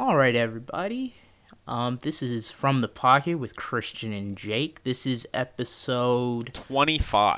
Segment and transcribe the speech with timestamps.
[0.00, 1.14] All right, everybody.
[1.68, 4.82] Um, this is from the pocket with Christian and Jake.
[4.82, 7.36] This is episode 25.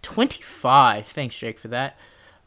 [0.00, 1.06] 25.
[1.06, 1.98] Thanks, Jake, for that.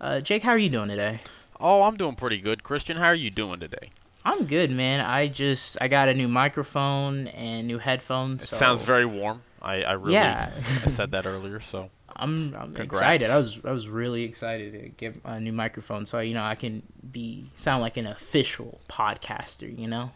[0.02, 1.20] Uh, Jake, how are you doing today?
[1.60, 2.63] Oh, I'm doing pretty good.
[2.63, 3.92] Christian, how are you doing today?
[4.26, 4.99] I'm good, man.
[4.99, 8.46] I just I got a new microphone and new headphones.
[8.46, 9.43] It so sounds very warm.
[9.62, 10.51] I, I really Yeah.
[10.85, 13.29] I said that earlier, so I'm, I'm excited.
[13.29, 16.55] I was I was really excited to get a new microphone, so you know I
[16.55, 19.77] can be sound like an official podcaster.
[19.77, 20.11] You know.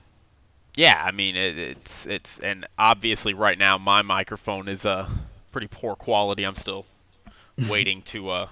[0.75, 5.07] yeah, I mean it, it's it's and obviously right now my microphone is uh
[5.51, 6.43] pretty poor quality.
[6.43, 6.85] I'm still
[7.69, 8.47] waiting to uh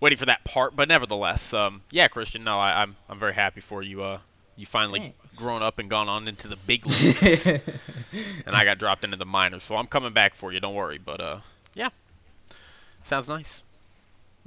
[0.00, 3.60] waiting for that part, but nevertheless, um yeah, Christian, no, I, I'm I'm very happy
[3.60, 4.02] for you.
[4.02, 4.18] Uh,
[4.58, 5.36] you finally Thanks.
[5.36, 7.62] grown up and gone on into the big leagues, and
[8.46, 10.60] I got dropped into the minors, so I'm coming back for you.
[10.60, 11.38] Don't worry, but uh
[11.74, 11.90] yeah,
[13.04, 13.62] sounds nice.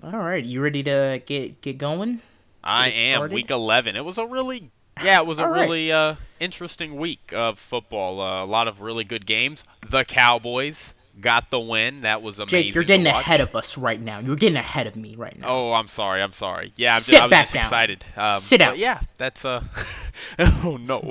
[0.03, 2.21] All right, you ready to get get going?
[2.63, 3.33] I it am started?
[3.33, 3.95] week 11.
[3.95, 4.69] It was a really
[5.01, 5.61] yeah, it was a right.
[5.61, 8.21] really uh, interesting week of football.
[8.21, 9.63] Uh, a lot of really good games.
[9.89, 12.01] The Cowboys got the win.
[12.01, 12.63] That was amazing.
[12.63, 14.19] Jake, you're getting ahead of us right now.
[14.19, 15.47] You're getting ahead of me right now.
[15.47, 16.21] Oh, I'm sorry.
[16.21, 16.71] I'm sorry.
[16.75, 17.63] Yeah, I'm Sit just, I was back just down.
[17.63, 18.05] excited.
[18.15, 18.77] Um, Sit down.
[18.77, 19.63] Yeah, that's uh.
[20.39, 21.01] oh no.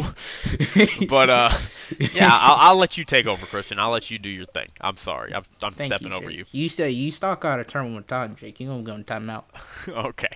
[1.08, 1.52] but uh,
[1.98, 3.78] yeah, I'll, I'll let you take over, Christian.
[3.78, 4.68] I'll let you do your thing.
[4.80, 5.34] I'm sorry.
[5.34, 6.44] I'm, I'm Thank stepping you, over you.
[6.52, 8.60] You say you stock out a term one time, Jake.
[8.60, 9.44] You're gonna go in timeout.
[9.88, 10.28] okay.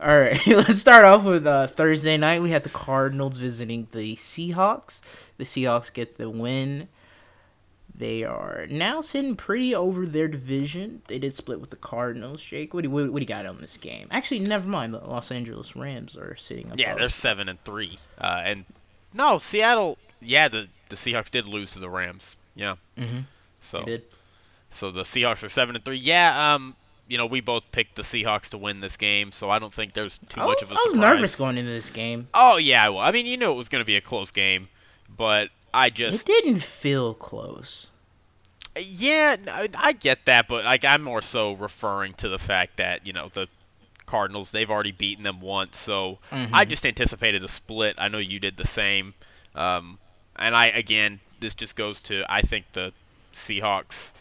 [0.00, 2.42] All right, let's start off with uh, Thursday night.
[2.42, 5.00] We had the Cardinals visiting the Seahawks.
[5.36, 6.88] The Seahawks get the win.
[8.00, 11.02] They are now sitting pretty over their division.
[11.06, 12.42] They did split with the Cardinals.
[12.42, 14.08] Jake, what do, what, what do you got on this game?
[14.10, 14.94] Actually, never mind.
[14.94, 16.80] The Los Angeles Rams are sitting above.
[16.80, 17.98] Yeah, they're seven and three.
[18.18, 18.64] Uh, and
[19.12, 19.98] no, Seattle.
[20.22, 22.36] Yeah, the the Seahawks did lose to the Rams.
[22.54, 22.76] Yeah.
[22.98, 23.24] Mhm.
[23.60, 24.02] So They did.
[24.70, 25.98] so the Seahawks are seven and three.
[25.98, 26.54] Yeah.
[26.54, 26.74] Um.
[27.06, 29.92] You know, we both picked the Seahawks to win this game, so I don't think
[29.94, 31.14] there's too I much was, of a I was surprise.
[31.16, 32.28] nervous going into this game.
[32.32, 34.68] Oh yeah, well, I mean, you knew it was going to be a close game,
[35.16, 37.88] but I just It didn't feel close.
[38.78, 39.36] Yeah,
[39.74, 43.28] I get that, but like I'm more so referring to the fact that you know
[43.32, 43.48] the
[44.06, 46.68] Cardinals they've already beaten them once, so I Mhm.
[46.68, 47.96] just anticipated a split.
[47.98, 49.14] I know you did the same,
[49.54, 49.98] um,
[50.36, 52.92] and I again this just goes to I think the
[53.34, 54.12] Seahawks.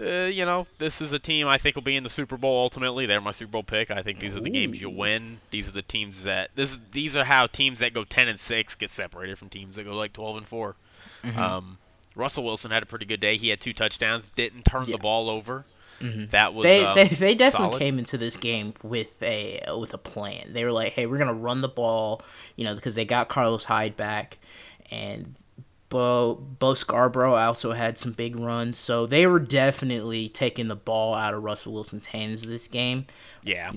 [0.00, 2.62] Uh, you know, this is a team I think will be in the Super Bowl
[2.62, 3.04] ultimately.
[3.04, 3.90] They're my Super Bowl pick.
[3.90, 5.38] I think these are the games you win.
[5.50, 8.40] These are the teams that this is, these are how teams that go 10 and
[8.40, 10.76] 6 get separated from teams that go like 12 and 4.
[11.24, 11.36] Mhm.
[11.36, 11.78] Um,
[12.14, 13.36] Russell Wilson had a pretty good day.
[13.36, 14.96] He had two touchdowns, didn't turn Yeah.
[14.96, 15.64] the ball over.
[16.00, 16.30] Mhm.
[16.30, 17.78] That was they, um, they they definitely solid.
[17.78, 20.52] came into this game with a with a plan.
[20.52, 22.22] They were like, "Hey, we're gonna run the ball,"
[22.56, 24.38] you know, because they got Carlos Hyde back,
[24.90, 25.36] and
[25.90, 28.78] Bo Bo Scarborough also had some big runs.
[28.78, 33.06] So they were definitely taking the ball out of Russell Wilson's hands this game.
[33.44, 33.70] yeah.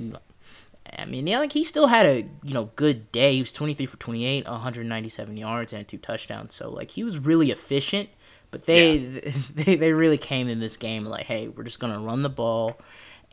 [0.97, 3.33] I mean, yeah, like he still had a you know good day.
[3.35, 6.55] He was 23 for 28, 197 yards and two touchdowns.
[6.55, 8.09] So like he was really efficient.
[8.55, 8.97] But they
[9.53, 12.79] they they really came in this game like, hey, we're just gonna run the ball,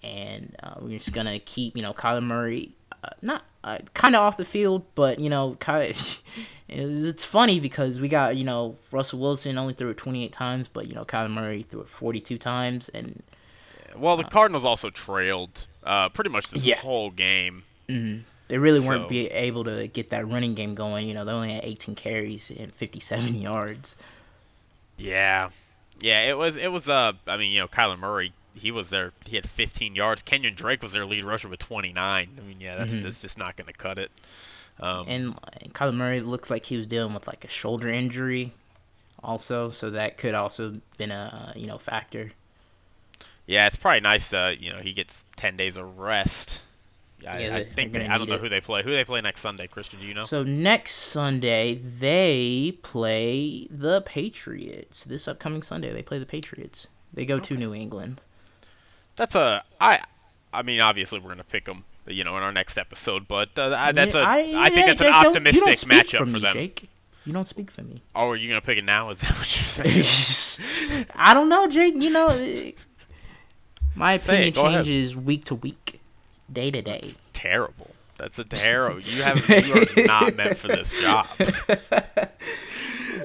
[0.03, 2.73] and uh, we're just gonna keep you know Kyler Murray
[3.05, 5.95] uh, not uh, kind of off the field, but you know Ky-
[6.69, 10.33] it was, it's funny because we got you know Russell Wilson only threw it 28
[10.33, 13.23] times, but you know Kyler Murray threw it 42 times, and
[13.97, 16.79] Well, the Cardinals also trailed uh, pretty much this Yeah.
[16.79, 17.63] whole game.
[17.89, 18.23] Mhm.
[18.49, 21.07] They really weren't So- be able to get that running game going.
[21.09, 23.95] You know, they only had 18 carries and 57 yards.
[24.97, 25.51] Yeah.
[26.01, 29.13] Yeah, it was it was uh I mean, you know, Kyler Murray, he was there
[29.27, 30.23] he had 15 yards.
[30.23, 32.39] Kenyon Drake was their lead rusher with 29.
[32.39, 33.03] I mean, yeah, that's Mhm.
[33.03, 34.11] that's just not going to cut it.
[34.81, 38.53] Um, And uh, Kyler Murray looks like he was dealing with like a shoulder injury,
[39.23, 39.71] also.
[39.71, 42.33] So that could also been a you know factor.
[43.47, 46.61] yeah, it's probably nice uh, you know, he gets 10 days of rest.
[47.27, 48.41] I, Yeah, I think they, I don't know it.
[48.41, 48.83] who they play.
[48.83, 50.23] Who they play next Sunday, Christian, do you know?
[50.23, 55.05] So next Sunday they play the Patriots.
[55.05, 56.87] This upcoming Sunday they play the Patriots.
[57.13, 58.21] They go to New England.
[59.17, 60.01] That's a I.
[60.55, 63.29] I mean, obviously we're gonna pick them, you know, in our next episode.
[63.29, 64.23] But uh, I- that's a.
[64.23, 66.53] I think that's an don't- optimistic don't matchup for, me, them.
[66.55, 66.89] Jake.
[67.25, 68.03] You don't speak for me.
[68.17, 69.11] Oh, are you gonna pick it now?
[69.11, 69.57] Is that what
[69.87, 71.07] you're saying?
[71.15, 71.95] I don't know, Jake.
[71.97, 72.29] You know,
[73.95, 74.85] my Say opinion it, go ahead.
[74.87, 76.01] changes week to week,
[76.53, 77.03] day to day.
[77.33, 77.89] terrible.
[78.19, 79.01] That's a terrible.
[79.01, 79.49] You have.
[79.49, 81.27] You are not meant for this job.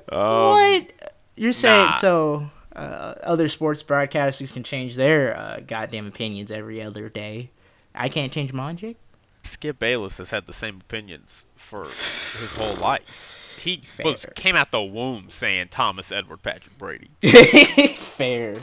[0.09, 0.88] Um, what?
[1.35, 1.97] You're saying nah.
[1.97, 2.50] so?
[2.75, 7.50] Uh, other sports broadcasters can change their uh, goddamn opinions every other day.
[7.95, 8.97] I can't change mine, Jake.
[9.44, 13.59] Skip Bayless has had the same opinions for his whole life.
[13.62, 17.09] He was came out the womb saying Thomas Edward Patrick Brady.
[17.97, 18.57] fair,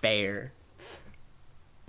[0.00, 0.52] fair.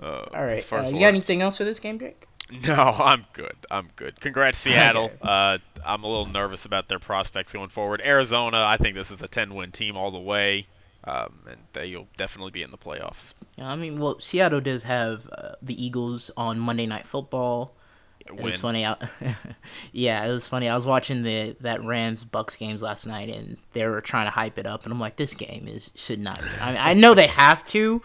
[0.01, 0.65] Uh, All right.
[0.71, 2.27] Uh, you got anything else for this game, Jake?
[2.67, 3.55] No, I'm good.
[3.69, 4.19] I'm good.
[4.19, 5.05] Congrats, Seattle.
[5.05, 5.17] Okay.
[5.21, 8.01] Uh, I'm a little nervous about their prospects going forward.
[8.03, 10.65] Arizona, I think this is a 10-win team all the way,
[11.05, 13.33] um, and they'll definitely be in the playoffs.
[13.57, 17.73] I mean, well, Seattle does have uh, the Eagles on Monday Night Football.
[18.19, 18.85] It was funny.
[18.85, 18.95] I,
[19.91, 20.69] yeah, it was funny.
[20.69, 24.31] I was watching the that Rams Bucks games last night, and they were trying to
[24.31, 26.39] hype it up, and I'm like, this game is should not.
[26.39, 26.47] Be.
[26.61, 28.01] I, mean, I know they have to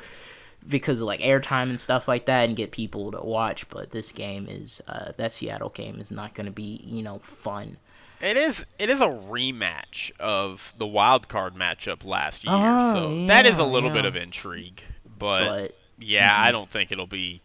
[0.69, 3.69] because of like airtime and stuff like that, and get people to watch.
[3.69, 7.19] But this game is uh, that Seattle game is not going to be you know
[7.21, 7.77] fun.
[8.21, 13.27] It is it is a rematch of the wild card matchup last year, Oh, so
[13.27, 14.81] that is a yeah, little bit of intrigue.
[15.19, 16.39] But, But yeah, Mhm.
[16.39, 17.41] I don't think it'll be.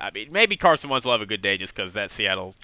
[0.00, 2.54] I mean, maybe Carson Wentz will have a good day just because that Seattle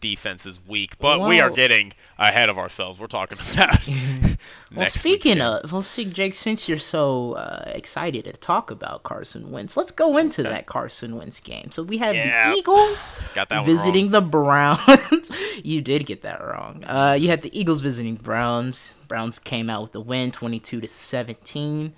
[0.00, 0.98] defense is weak.
[0.98, 2.98] But we are getting ahead of ourselves.
[3.00, 3.86] We're talking about.
[3.88, 4.36] well,
[4.72, 5.64] next speaking weekend.
[5.64, 9.90] of, well, see, Jake, since you're so uh, excited to talk about Carson Wentz, let's
[9.90, 10.50] go into Okay.
[10.50, 11.70] that Carson Wentz game.
[11.72, 12.50] So we had Yeah.
[12.52, 15.30] the Eagles got that visiting the Browns.
[15.64, 16.84] you did get that wrong.
[16.84, 18.94] Uh, you had the Eagles visiting Browns.
[19.08, 21.94] Browns came out with the win, twenty-two to seventeen.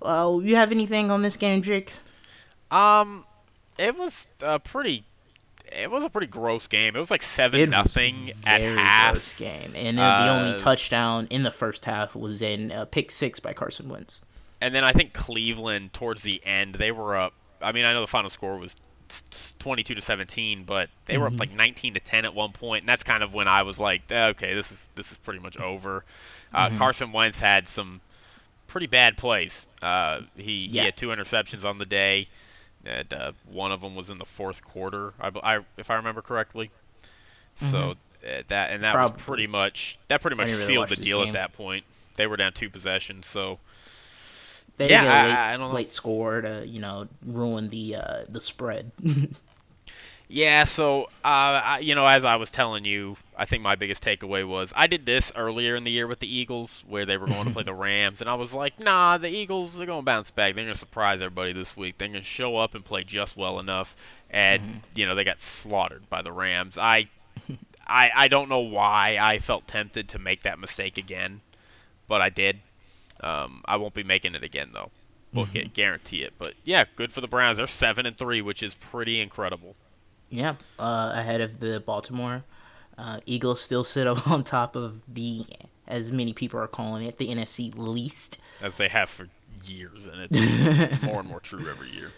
[0.00, 1.92] Well, you have anything on this game, Jake?
[2.70, 3.24] Um,
[3.78, 5.04] it was a pretty.
[5.72, 6.96] It was a pretty gross game.
[6.96, 9.12] It was like seven It was nothing at half.
[9.14, 12.86] gross game, and then the only Uh, touchdown in the first half was in a
[12.86, 14.20] pick six by Carson Wentz.
[14.60, 17.32] And then I think Cleveland towards the end they were up.
[17.62, 18.74] I mean, I know the final score was
[19.58, 21.40] 22 to 17, but they were up Mhm.
[21.40, 24.02] like 19 to 10 at one point, and that's kind of when I was like,
[24.10, 26.04] "Eh, okay, this is this is pretty much over.
[26.52, 26.78] Uh, Mhm.
[26.78, 28.00] Carson Wentz had some
[28.66, 29.66] pretty bad plays.
[29.82, 30.82] Uh, he, Yeah.
[30.82, 32.26] he had two interceptions on the day.
[32.84, 36.22] And, uh, one of them was in the fourth quarter, I, I- if I remember
[36.22, 36.70] correctly.
[37.56, 39.18] So uh, that and that was Mm-hmm.
[39.18, 41.22] Pretty much that pretty much really sealed the deal game.
[41.22, 41.84] at that point.
[42.16, 43.60] They were down two possessions, so
[44.76, 45.76] They Yeah, late, I don't know.
[45.76, 48.92] late score to you know ruin the uh, the spread.
[50.32, 54.04] Yeah, so uh, I, you know, as I was telling you, I think my biggest
[54.04, 57.26] takeaway was I did this earlier in the year with the Eagles, where they were
[57.26, 60.04] going to play the Rams, and I was like, nah, the Eagles they're going to
[60.04, 60.54] bounce back.
[60.54, 61.98] They're going to surprise everybody this week.
[61.98, 63.96] They're going to show up and play just well enough,
[64.30, 66.78] and you know they got slaughtered by the Rams.
[66.78, 67.08] I,
[67.88, 71.40] I, I don't know why I felt tempted to make that mistake again,
[72.06, 72.60] but I did.
[73.18, 74.92] Um, I won't be making it again though.
[75.32, 76.34] Book it, guarantee it.
[76.38, 77.56] But yeah, good for the Browns.
[77.58, 79.74] They're seven and three, which is pretty incredible.
[80.30, 82.44] Yeah, uh, ahead of the Baltimore
[83.00, 85.46] uh, Eagles, still sit up on top of the,
[85.88, 88.38] as many people are calling it, the NFC least.
[88.62, 89.28] as they have for
[89.64, 92.12] years, and it's more and more true every year.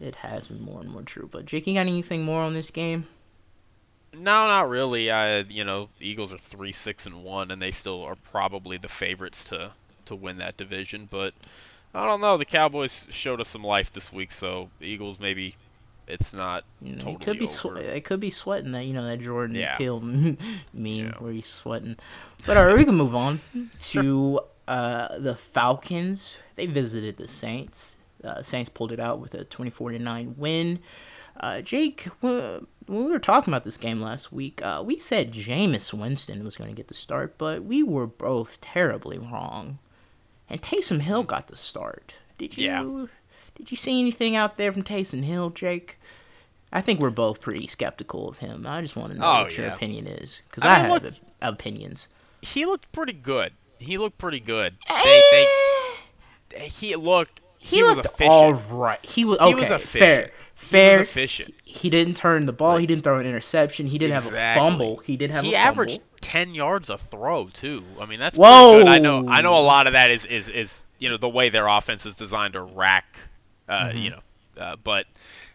[0.00, 1.28] It has been more and more true.
[1.30, 3.06] But Jake, you got anything more on this game?
[4.14, 5.10] No, not really.
[5.10, 8.88] I, you know, Eagles are three, six, and one, and they still are probably the
[8.88, 9.70] favorites to
[10.06, 11.08] to win that division.
[11.10, 11.34] But
[11.94, 12.36] I don't know.
[12.36, 15.54] The Cowboys showed us some life this week, so the Eagles maybe
[16.06, 18.92] it's not You know, totally he could be swe- it could be sweating that you
[18.94, 19.76] know that Jordan Yeah.
[19.76, 20.36] Peele meme
[20.74, 21.12] Yeah.
[21.18, 21.96] where he's sweating.
[22.46, 23.40] But all right, we can move on
[23.78, 26.36] to uh, the Falcons.
[26.56, 27.96] They visited the Saints.
[28.22, 30.78] Uh, Saints pulled it out with a 24 to nine win.
[31.40, 35.92] Uh, Jake, when we were talking about this game last week, uh, we said Jameis
[35.92, 39.78] Winston was going to get the start, but we were both terribly wrong.
[40.48, 42.14] And Taysom Hill got the start.
[42.38, 42.66] Did you?
[42.66, 43.06] Yeah.
[43.56, 45.98] Did you see anything out there from Taysom Hill, Jake?
[46.72, 48.66] I think we're both pretty skeptical of him.
[48.66, 51.02] I just want to know Oh, what your opinion is because I I, mean, have
[51.02, 52.08] look- opinions.
[52.40, 53.52] He looked pretty good.
[53.78, 54.74] He looked pretty good.
[54.88, 55.46] They, they,
[56.54, 57.40] Eh, he looked.
[57.58, 58.98] he, He, looked all right.
[59.04, 59.64] He was okay.
[59.66, 60.32] He was fair, efficient.
[60.54, 60.92] fair.
[60.92, 61.54] He was efficient.
[61.64, 62.76] He didn't turn the ball.
[62.78, 63.86] he didn't throw an interception.
[63.86, 64.98] He didn't have a fumble.
[64.98, 65.68] He did have he a fumble.
[65.68, 67.84] averaged ten yards a throw too.
[68.00, 68.84] I mean that's Whoa.
[68.86, 71.48] I know I know a lot of that is is, is you know the way
[71.48, 73.16] their offense is designed to rack,
[73.68, 74.02] uh, Mhm.
[74.02, 74.20] you know,
[74.58, 75.06] uh, but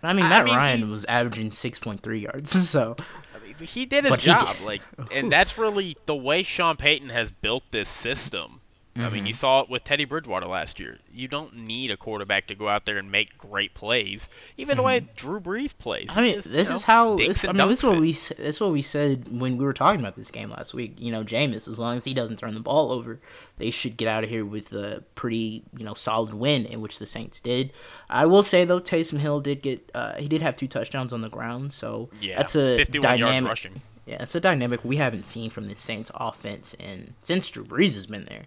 [0.04, 2.52] I mean, I Matt mean, Ryan he- was averaging six point three yards.
[2.70, 4.58] So I mean, he did his job.
[4.58, 8.62] did- Like, and that's really the way Sean Payton has built this system.
[9.00, 10.98] I mean, you saw it with Teddy Bridgewater last year.
[11.12, 14.28] You don't need a quarterback to go out there and make great plays.
[14.58, 16.08] Even the way Drew Brees plays.
[16.10, 16.20] Mm-hmm.
[16.20, 17.16] I mean, just, you this know, is how.
[17.18, 18.00] This, I mean, this is what it.
[18.02, 18.12] we.
[18.12, 20.96] This is what we said when we were talking about this game last week.
[20.98, 23.20] You know, Jameis, as long as he doesn't turn the ball over,
[23.58, 27.00] they should get out of here with a pretty, you know, solid win, in which
[27.00, 27.74] the Saints did.
[28.10, 29.90] I will say though, Taysom Hill did get.
[29.94, 33.50] Uh, he did have two touchdowns on the ground, so Yeah, that's a dynamic.
[33.50, 33.82] rushing.
[34.06, 37.94] Yeah, it's a dynamic we haven't seen from the Saints offense and since Drew Brees
[37.96, 38.44] has been there.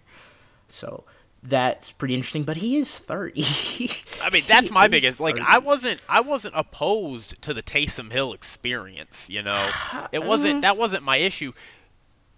[0.71, 1.03] So
[1.43, 2.43] that's pretty interesting.
[2.43, 3.45] But he is thirty.
[4.21, 5.19] I mean, that's He my biggest.
[5.19, 9.27] Like, I wasn't, I wasn't opposed to the Taysom Hill experience.
[9.29, 9.69] You know,
[10.11, 10.57] it wasn't.
[10.57, 11.53] Uh, That wasn't my issue.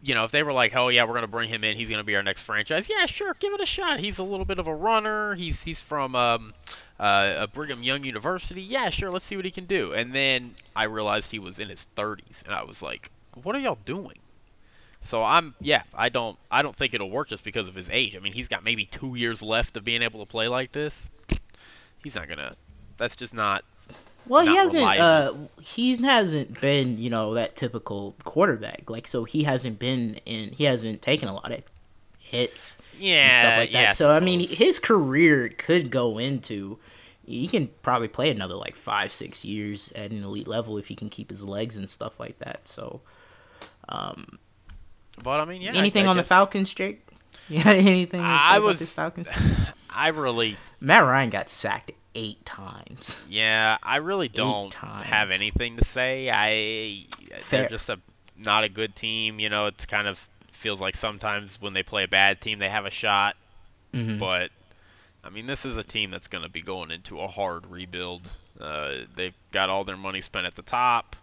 [0.06, 1.78] You know, if they were like, "Oh yeah, we're gonna bring him in.
[1.78, 4.00] He's gonna be our next franchise." Yeah, sure, give it a shot.
[4.00, 5.34] He's a little bit of a runner.
[5.36, 6.54] He's he's from um,
[7.00, 8.62] uh, a Brigham Young University.
[8.62, 9.12] Yeah, sure.
[9.12, 9.94] Let's see what he can do.
[9.94, 13.12] And then I realized he was in his 30s, and I was like,
[13.44, 14.18] "What are y'all doing?"
[15.04, 18.16] So I'm yeah, I don't I don't think it'll work just because of his age.
[18.16, 21.10] I mean, he's got maybe 2 years left of being able to play like this.
[22.04, 22.56] He's not going to
[22.98, 23.64] that's just not
[24.28, 24.84] Well, he hasn't.
[24.84, 25.52] Uh, reliable.
[25.62, 28.90] he hasn't been, you know, that typical quarterback.
[28.90, 30.52] Like, so he hasn't been in.
[30.52, 31.64] He hasn't taken a lot of
[32.20, 33.82] hits yeah, and stuff like that.
[33.82, 36.80] yeah, so I mean, his career could go into.
[37.26, 40.96] He can probably play another like five, six years at an elite level if he
[40.96, 42.68] can keep his legs and stuff like that.
[42.68, 43.02] So,
[43.88, 44.40] um,
[45.22, 45.74] but I mean, yeah.
[45.76, 47.06] Anything I on the guess- Falcons, Jake?
[47.50, 49.28] Yeah, anything to say I about was this Falcons?
[49.90, 53.16] I really Matt Ryan got sacked eight times.
[53.30, 56.30] Yeah, I really don't have anything to say.
[56.32, 57.06] I
[57.42, 57.62] Fair.
[57.62, 58.00] they're just a
[58.38, 59.40] not a good team.
[59.40, 60.20] You know, it's kind of
[60.52, 63.36] feels like sometimes when they play a bad team, they have a shot.
[63.94, 64.18] Mhm.
[64.20, 64.50] But
[65.24, 68.30] I mean, this is a team that's going to be going into a hard rebuild.
[68.60, 71.16] Uh, they've got all their money spent at the top.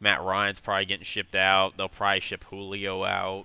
[0.00, 1.76] Matt Ryan's probably getting shipped out.
[1.76, 3.44] They'll probably ship Julio out.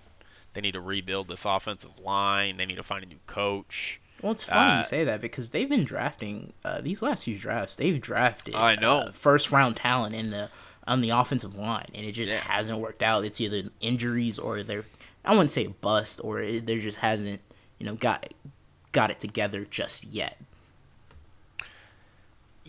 [0.53, 2.57] They need to rebuild this offensive line.
[2.57, 3.99] They need to find a new coach.
[4.21, 7.37] Well, it's funny Uh, you say that because they've been drafting uh, these last few
[7.37, 7.77] drafts.
[7.77, 8.97] They've drafted I know.
[8.99, 10.49] uh, first round talent in the
[10.87, 12.39] on the offensive line, and it just Yeah.
[12.39, 13.23] hasn't worked out.
[13.23, 14.85] It's either injuries or they're
[15.23, 17.41] I wouldn't say a bust, or there just hasn't
[17.77, 18.33] you know got
[18.91, 20.37] got it together just yet.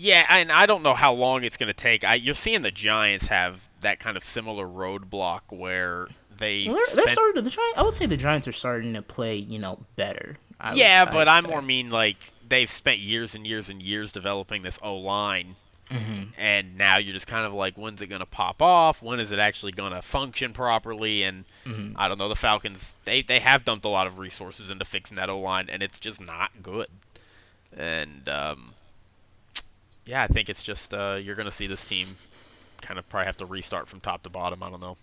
[0.03, 2.05] Yeah, and I don't know how long it's going to take.
[2.05, 6.97] I, you're seeing the Giants have that kind of similar roadblock where they Well, they're,
[6.97, 7.45] they're spent- starting.
[7.45, 10.39] The Giants, I would say the Giants are starting to play you know better.
[10.59, 12.17] I yeah, I'd but I more mean like
[12.49, 15.55] they've spent years and years and years developing this O line,
[15.91, 16.29] Mhm.
[16.39, 19.03] and now you're just kind of like, when's it going to pop off?
[19.03, 21.25] When is it actually going to function properly?
[21.25, 21.93] And Mhm.
[21.97, 22.29] I don't know.
[22.29, 25.69] The Falcons they they have dumped a lot of resources into fixing that O line,
[25.69, 26.89] and it's just not good.
[27.77, 28.73] And um,
[30.05, 32.17] yeah, I think it's just uh, you're going to see this team
[32.81, 34.63] kind of probably have to restart from top to bottom.
[34.63, 34.97] I don't know.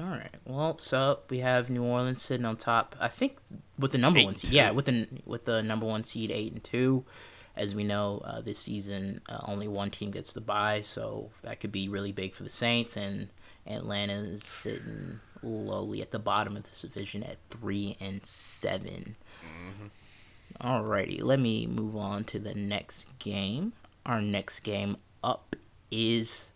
[0.00, 0.34] All right.
[0.44, 2.96] Well, so we have New Orleans sitting on top.
[2.98, 3.36] I think
[3.78, 4.50] with the number Eight one seed.
[4.50, 7.04] Yeah, with the with the number one seed, eight and two.
[7.54, 11.60] As we know, uh, this season uh, only one team gets the bye, so that
[11.60, 12.96] could be really big for the Saints.
[12.96, 13.28] And
[13.66, 19.16] Atlanta is sitting lowly at the bottom of this division at three and 7
[20.60, 23.72] Alrighty, let me move on to the next game.
[24.04, 25.56] Our next game up
[25.90, 26.48] is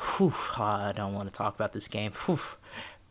[0.00, 2.12] Whew, I don't want to talk about this game.
[2.26, 2.40] Whew.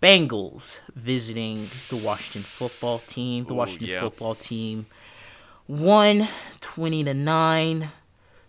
[0.01, 1.57] Bengals visiting
[1.89, 3.45] the Washington football team.
[3.45, 3.99] The Ooh, Washington yeah.
[3.99, 4.85] football team
[5.67, 6.27] won
[6.61, 7.91] 20 to 9.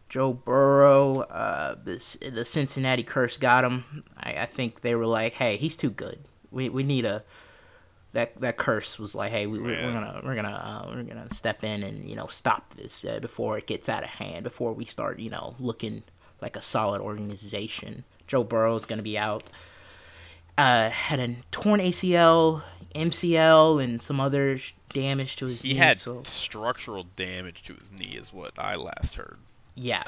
[0.09, 4.03] Joe Burrow, uh, this the Cincinnati curse got him.
[4.17, 6.19] I, I think they were like, "Hey, he's too good.
[6.51, 7.23] We, we need a."
[8.13, 9.93] That that curse was like, "Hey, we, we're Yeah.
[9.93, 10.49] gonna we're gonna
[10.89, 14.03] uh, we're gonna step in and you know stop this uh, before it gets out
[14.03, 14.43] of hand.
[14.45, 16.03] Before we start you know looking
[16.41, 19.45] like a solid organization." Joe Burrow is gonna be out.
[20.59, 22.63] Uh, had a torn ACL,
[22.95, 25.71] MCL, and some other sh- damage to his knee.
[25.71, 25.81] He knee.
[25.81, 29.39] had so structural damage to his knee, is what I last heard.
[29.75, 30.03] yeah,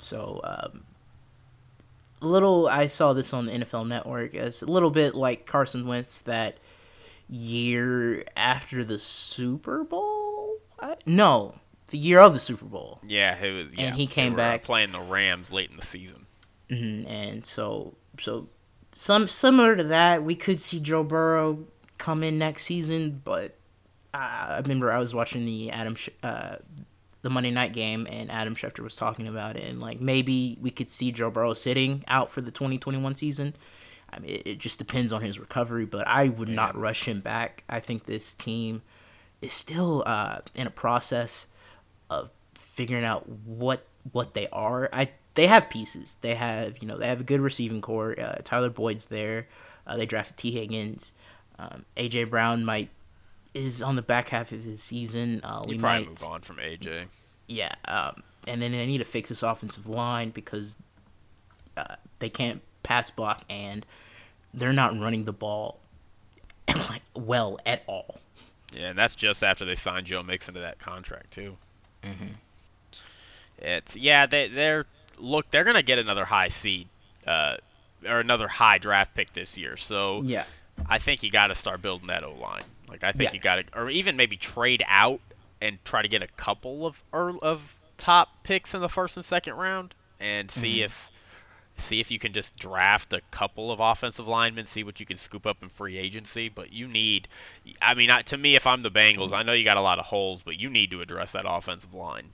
[0.00, 0.84] so um,
[2.20, 2.66] a little.
[2.68, 4.34] I saw this on the NFL Network.
[4.34, 6.58] It's a little bit like Carson Wentz that
[7.28, 10.58] year after the Super Bowl.
[10.80, 11.54] I, no,
[11.88, 13.00] the year of the Super Bowl.
[13.06, 13.66] Yeah, it was.
[13.78, 16.26] Yeah, he came were, uh, back- playing the Rams late in the season.
[16.68, 18.48] hmm And so, so
[18.94, 21.64] some similar to that, we could see Joe Burrow
[21.98, 23.20] come in next season.
[23.24, 23.56] But
[24.12, 26.56] I, I remember I was watching the Adam, Sch- uh,
[27.22, 30.70] the Monday night game, and Adam Schefter was talking about it, and like maybe we
[30.70, 33.54] could see Joe Burrow sitting out for the 2021 season.
[34.14, 37.64] I mean, it, just depends on his recovery, but I would not rush him back.
[37.68, 38.82] I think this team
[39.40, 41.46] is still uh, in a process
[42.08, 44.88] of figuring out what what they are.
[44.92, 46.16] I they have pieces.
[46.20, 48.14] They have you know they have a good receiving core.
[48.18, 49.48] Uh, Tyler Boyd's there.
[49.86, 51.12] Uh, they drafted Tee Higgins.
[51.58, 52.90] Um, AJ Brown might
[53.52, 55.40] is on the back half of his season.
[55.42, 57.06] Uh, we probably might move on from AJ.
[57.48, 60.76] yeah, um, and then they need to fix this offensive line because
[61.76, 63.84] uh, they can't pass block and
[64.54, 65.80] they're not running the ball
[66.68, 68.20] like well at all.
[68.72, 71.56] Yeah, and that's just after they signed Joe Mixon to that contract too.
[72.04, 72.34] Mhm.
[73.58, 74.86] It's yeah, they they're
[75.18, 76.88] look they're gonna get another high seed,
[77.26, 77.56] uh,
[78.06, 79.76] or another high draft pick this year.
[79.76, 80.44] So Yeah,
[80.88, 82.64] I think you got to start building that O line.
[82.88, 83.34] Like I think Yeah.
[83.34, 85.20] you got to, or even maybe trade out
[85.60, 87.60] and try to get a couple of earl of
[87.96, 90.84] top picks in the first and second round, and see Mhm.
[90.86, 91.10] if
[91.76, 95.16] see if you can just draft a couple of offensive linemen, see what you can
[95.16, 96.48] scoop up in free agency.
[96.48, 97.28] But you need,
[97.82, 99.98] I mean, I- to me, if I'm the Bengals, I know you got a lot
[99.98, 102.30] of holes, but you need to address that offensive line.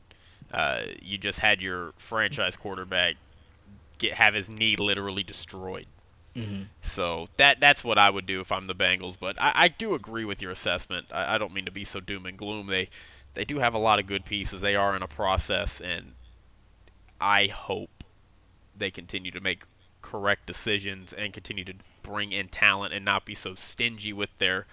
[0.52, 3.14] Uh, you just had your franchise quarterback
[3.98, 5.86] get have his knee literally destroyed.
[6.36, 6.66] Mhm.
[6.82, 9.16] So that that's what I would do if I'm the Bengals.
[9.18, 11.06] But I, I do agree with your assessment.
[11.12, 12.66] I, I don't mean to be so doom and gloom.
[12.66, 12.88] They
[13.34, 14.60] they do have a lot of good pieces.
[14.60, 16.14] They are in a process, and
[17.20, 17.99] I hope
[18.80, 19.62] they continue to make
[20.02, 24.66] correct decisions and continue to bring in talent and not be so stingy with their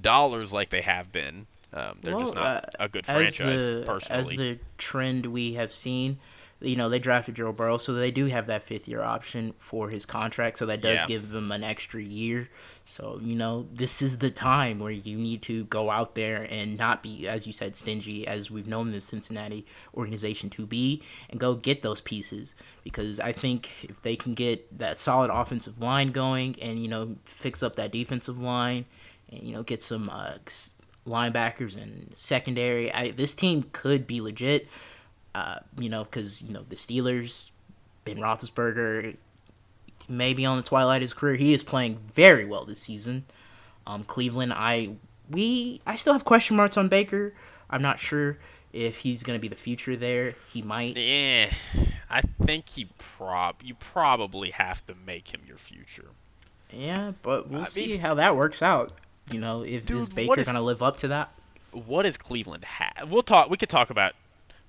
[0.00, 1.46] dollars like they have been.
[1.74, 4.20] Um, they're just not uh, a good as franchise, the personally.
[4.20, 6.18] as the trend we have seen,
[6.62, 9.90] you know, they drafted Joe Burrow, so they do have that fifth year option for
[9.90, 11.06] his contract, so that does Yeah.
[11.06, 12.48] give them an extra year.
[12.84, 16.76] So you know, this is the time where you need to go out there and
[16.76, 21.38] not be, as you said, stingy, as we've known the Cincinnati organization to be, and
[21.38, 22.54] go get those pieces.
[22.84, 27.16] Because I think if they can get that solid offensive line going, and you know,
[27.24, 28.86] fix up that defensive line,
[29.30, 30.34] and you know, get some uh,
[31.06, 32.92] linebackers and secondary.
[32.92, 34.68] I, this team could be legit.
[35.34, 37.50] Uh, you know, because you know the Steelers,
[38.04, 39.16] Ben Roethlisberger,
[40.08, 41.36] maybe on the twilight of his career.
[41.36, 43.24] He is playing very well this season.
[43.86, 44.90] Um, Cleveland, I
[45.30, 47.32] we I still have question marks on Baker.
[47.70, 48.36] I'm not sure
[48.72, 50.34] if he's gonna be the future there.
[50.52, 50.96] He might.
[50.96, 51.50] Yeah,
[52.10, 56.08] I think he prob you probably have to make him your future.
[56.70, 58.92] Yeah, but we'll I see mean- how that works out.
[59.30, 61.30] You know, if is Baker is- gonna live up to that?
[61.70, 63.10] What does Cleveland have?
[63.10, 63.48] We'll talk.
[63.48, 64.12] We could talk about.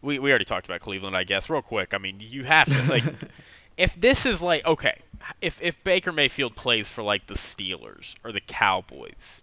[0.03, 1.93] We we already talked about Cleveland, I guess, real quick.
[1.93, 3.03] I mean, you have to like.
[3.77, 4.95] if this is like okay,
[5.41, 9.41] if if Baker Mayfield plays for like the Steelers or the Cowboys,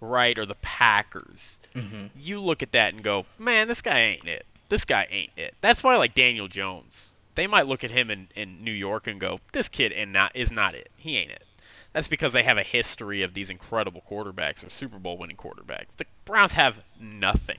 [0.00, 4.28] right, or the Packers, hmm you look at that and go, man, this guy ain't
[4.28, 4.46] it.
[4.68, 5.54] This guy ain't it.
[5.60, 9.20] That's why like Daniel Jones, they might look at him in, in New York and
[9.20, 10.90] go, this kid and not is not it.
[10.96, 11.44] He ain't it.
[11.92, 15.88] That's because they have a history of these incredible quarterbacks or Super Bowl winning quarterbacks.
[15.98, 17.58] The Browns have nothing.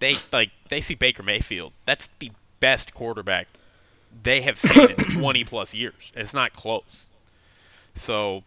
[0.00, 1.72] They like they see Baker Mayfield.
[1.86, 3.48] That's the best quarterback
[4.22, 6.12] they have seen in 20 plus years.
[6.14, 7.06] It's not close.
[7.94, 8.42] So,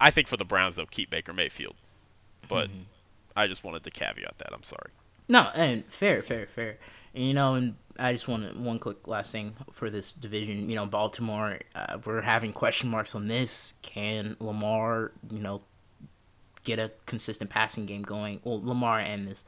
[0.00, 1.74] I think for the Browns they'll keep Baker Mayfield.
[2.48, 2.84] But Mhm.
[3.36, 4.52] I just wanted to caveat that.
[4.52, 4.90] I'm sorry.
[5.28, 6.78] No, and fair, fair, fair.
[7.14, 10.68] And, you know, and I just want one quick last thing for this division.
[10.70, 13.74] You know, Baltimore, uh, we're having question marks on this.
[13.82, 15.60] Can Lamar, you know,
[16.64, 18.40] get a consistent passing game going?
[18.44, 19.44] Well, Lamar and this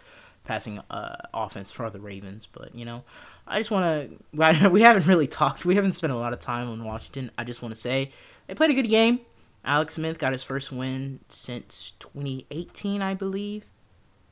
[0.51, 3.05] passing uh, offense for the Ravens, but you know,
[3.47, 3.85] I just want
[4.33, 4.69] to.
[4.71, 5.65] We haven't really talked.
[5.65, 7.31] We haven't spent a lot of time on Washington.
[7.39, 8.11] I just want to say
[8.49, 9.21] they played a good game.
[9.65, 13.65] Alex Smith got his first win since 2018, I believe.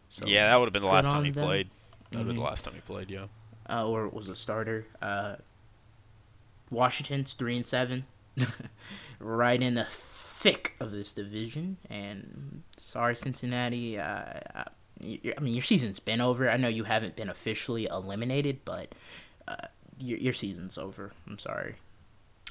[0.08, 1.44] So, yeah, that would have been the last time he them.
[1.44, 1.70] played.
[2.10, 3.10] That would have been the last time he played.
[3.10, 3.26] Yeah.
[3.70, 4.86] uh, or was a starter.
[5.00, 5.36] Uh,
[6.70, 8.06] Washington's three and seven,
[9.20, 11.76] right in the thick of this division.
[11.88, 14.00] And sorry, Cincinnati.
[14.00, 14.64] Uh,
[15.04, 16.50] I mean, your season's been over.
[16.50, 18.88] I know you haven't been officially eliminated, but
[19.46, 19.66] uh,
[19.98, 21.12] your your season's over.
[21.26, 21.76] I'm sorry.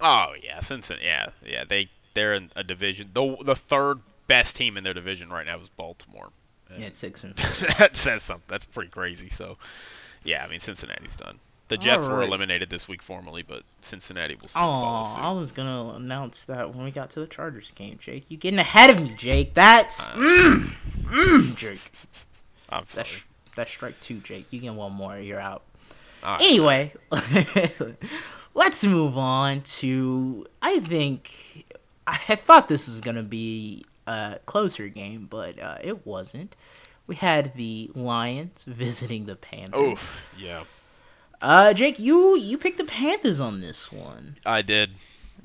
[0.01, 1.05] Oh yeah, Cincinnati.
[1.05, 1.63] Yeah, yeah.
[1.67, 3.09] They they're in a division.
[3.13, 6.29] The the third best team in their division right now is Baltimore.
[6.73, 7.35] And It's six and
[7.79, 8.43] that says something.
[8.47, 9.29] That's pretty crazy.
[9.29, 9.57] So,
[10.23, 11.39] yeah, I mean Cincinnati's done.
[11.69, 15.15] The Jets were eliminated this week formally, but Cincinnati will soon Oh.
[15.17, 18.25] I was gonna announce that when we got to the Chargers game, Jake.
[18.29, 19.53] You getting ahead of me, Jake?
[19.53, 20.71] That's Uh, mm,
[21.03, 21.79] mm, Jake.
[22.69, 23.03] I'm sorry.
[23.07, 23.15] That's
[23.55, 24.47] that's strike two, Jake.
[24.51, 25.63] You get one more, you're out.
[26.23, 26.41] Right.
[26.41, 26.93] Anyway,
[28.53, 30.45] let's move on to.
[30.61, 31.65] I think
[32.05, 36.55] I thought this was gonna be a closer game, but uh, it wasn't.
[37.05, 39.79] We had the Lions visiting the Panthers.
[39.79, 40.21] Oof.
[40.37, 40.63] Yeah,
[41.41, 44.37] Uh, Jake, you you picked the Panthers on this one.
[44.45, 44.91] I did.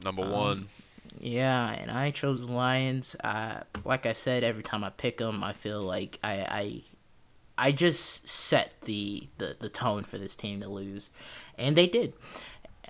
[0.04, 0.66] Number Um, one.
[1.20, 3.14] Yeah, and I chose the Lions.
[3.22, 6.82] Uh, like I said, every time I pick them, I feel like I I,
[7.62, 11.10] I just set the, the the tone for this team to lose,
[11.56, 12.12] and they did,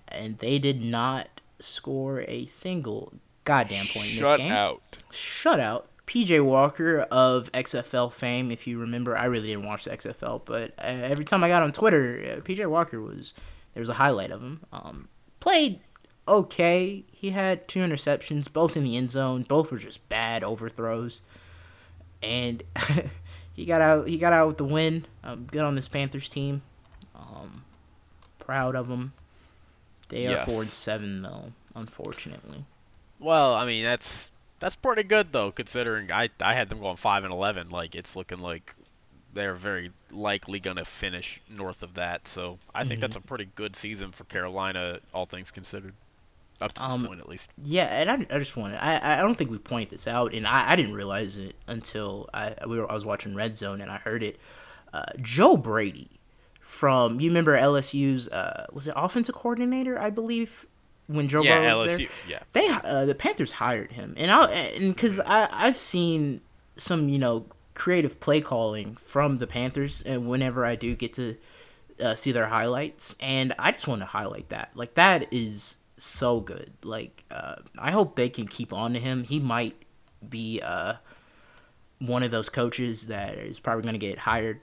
[0.09, 3.13] and they did not score a single
[3.45, 4.49] goddamn point in this game.
[4.49, 4.83] Shut out.
[5.13, 5.83] Shutout.
[6.07, 10.73] PJ Walker of XFL fame, if you remember, I really didn't watch the XFL, but
[10.79, 13.35] uh, every time I got on Twitter, uh, PJ Walker was
[13.75, 14.61] there was a highlight of him.
[14.73, 15.09] Um,
[15.39, 15.81] played
[16.27, 17.05] okay.
[17.13, 19.45] He had two interceptions, both in the end zone.
[19.47, 21.21] Both were just bad overthrows,
[22.23, 22.63] and
[23.55, 24.09] he got out.
[24.09, 25.07] He got out with the win.
[25.25, 26.63] Um, good on this Panthers team.
[27.15, 27.65] Um,
[28.39, 29.13] proud of them.
[30.09, 30.51] They are Yes.
[30.51, 32.65] four and seven though, unfortunately.
[33.19, 37.25] Well, I mean that's that's pretty good though, considering I I had them going five
[37.25, 37.71] and eleven.
[37.71, 38.75] Like it's looking like
[39.35, 42.29] they're very likely gonna finish north of that.
[42.29, 43.01] So I think Mhm.
[43.03, 45.95] that's a pretty good season for Carolina, all things considered,
[46.63, 47.49] up to this Um, point at least.
[47.63, 50.47] Yeah, and I, I just wanted I, I don't think we pointed this out, and
[50.47, 53.91] I, I didn't realize it until I we were I was watching Red Zone and
[53.91, 54.39] I heard it.
[54.93, 56.09] Uh, Joe Brady
[56.61, 60.67] from you remember LSU's uh, was it offensive coordinator I believe
[61.07, 61.99] when Joe yeah, Burrow was LSU.
[61.99, 62.09] there.
[62.29, 62.39] Yeah.
[62.53, 66.41] They uh, the Panthers hired him, and I and because I I've seen
[66.77, 71.37] some you know creative play calling from the Panthers, and whenever I do get to
[72.01, 74.71] uh, see their highlights, and I just want to highlight that.
[74.75, 76.73] Like that is so good.
[76.83, 79.25] Like uh, I hope they can keep on to him.
[79.25, 79.77] He might
[80.29, 80.95] be uh,
[81.99, 84.61] one of those coaches that is probably going to get hired.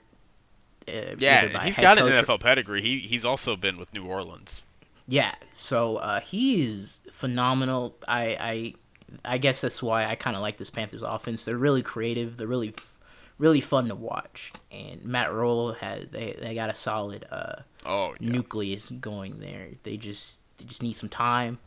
[0.88, 2.82] Uh, Yeah, he's got an coach or- NFL pedigree.
[2.82, 4.62] He he's also been with New Orleans.
[5.06, 7.96] Yeah, so uh, he is phenomenal.
[8.06, 8.74] I, I
[9.24, 11.44] I guess that's why I kind of like this Panthers offense.
[11.44, 12.36] They're really creative.
[12.36, 12.74] They're really
[13.38, 14.52] really fun to watch.
[14.70, 18.30] And Matt Rhule has they, they got a solid uh, Oh, yeah.
[18.32, 19.68] nucleus going there.
[19.82, 21.58] They just they just need some time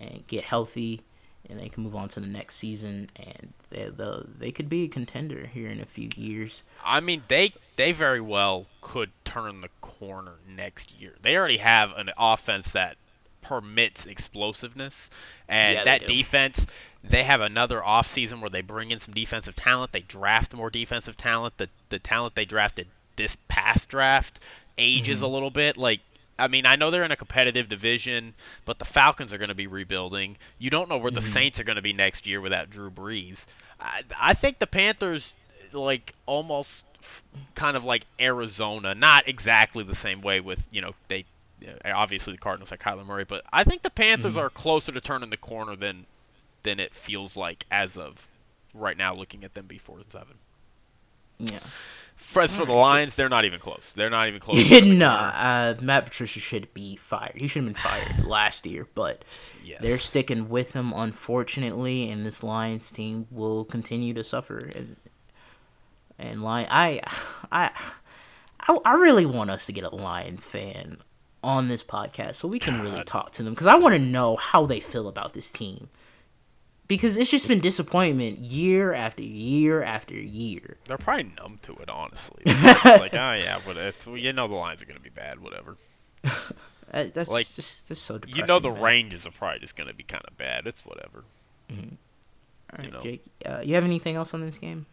[0.00, 1.02] and get healthy,
[1.48, 3.08] and they can move on to the next season.
[3.16, 6.62] And they they they could be a contender here in a few years.
[6.84, 11.14] I mean, they they very well could turn the corner next year.
[11.22, 12.96] They already have an offense that
[13.42, 15.10] permits explosiveness,
[15.48, 16.66] and Yeah, that defense.
[17.04, 19.92] They have another offseason where they bring in some defensive talent.
[19.92, 21.56] They draft more defensive talent.
[21.56, 24.40] The the talent they drafted this past draft
[24.76, 25.24] ages Mm-hmm.
[25.24, 25.76] a little bit.
[25.76, 26.00] Like
[26.38, 29.54] I mean, I know they're in a competitive division, but the Falcons are going to
[29.54, 30.36] be rebuilding.
[30.58, 31.32] You don't know where the Mhm.
[31.32, 33.44] Saints are going to be next year without Drew Brees.
[33.80, 35.34] I, I think the Panthers,
[35.72, 37.22] like almost f-
[37.54, 41.24] kind of like Arizona, not exactly the same way with you know they
[41.60, 44.42] you know, obviously the Cardinals have Kyler Murray, but I think the Panthers Mhm.
[44.42, 46.06] are closer to turning the corner than
[46.62, 48.26] than it feels like as of
[48.74, 49.12] right now.
[49.14, 50.34] Looking at them before four and seven.
[51.38, 51.58] Yeah.
[52.36, 53.92] As for the Lions, they're not even close.
[53.96, 54.58] They're not even close.
[54.62, 57.32] to turning the no, uh, Matt Patricia should be fired.
[57.36, 59.24] He should have been fired last year, but
[59.64, 59.80] Yes.
[59.82, 64.58] they're sticking with him, unfortunately, and this Lions team will continue to suffer.
[64.58, 64.96] And,
[66.18, 67.00] and Lion, I,
[67.52, 67.70] I,
[68.60, 70.98] I, I really want us to get a Lions fan
[71.42, 73.06] on this podcast so we can really God.
[73.06, 75.88] talk to them because I want to know how they feel about this team.
[76.88, 80.78] Because it's just been disappointment year after year after year.
[80.86, 82.42] They're probably numb to it, honestly.
[82.46, 85.76] Like, oh yeah, but it's you know the Lions are gonna be bad, whatever.
[86.90, 88.38] That's Like, just that's so depressing.
[88.40, 88.80] You know the man.
[88.82, 90.66] Ranges are probably just gonna be kind of bad.
[90.66, 91.24] It's whatever.
[91.70, 93.02] All you know.
[93.02, 94.86] Jake, uh, you have anything else on this game?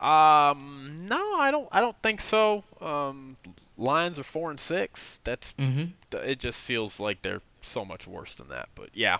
[0.00, 1.68] Um, no, I don't.
[1.72, 2.62] I don't think so.
[2.80, 3.36] Um,
[3.78, 5.20] Lions are four and six.
[5.24, 6.18] That's Mm-hmm.
[6.18, 6.38] it.
[6.38, 8.68] Just feels like they're so much worse than that.
[8.74, 9.18] But yeah,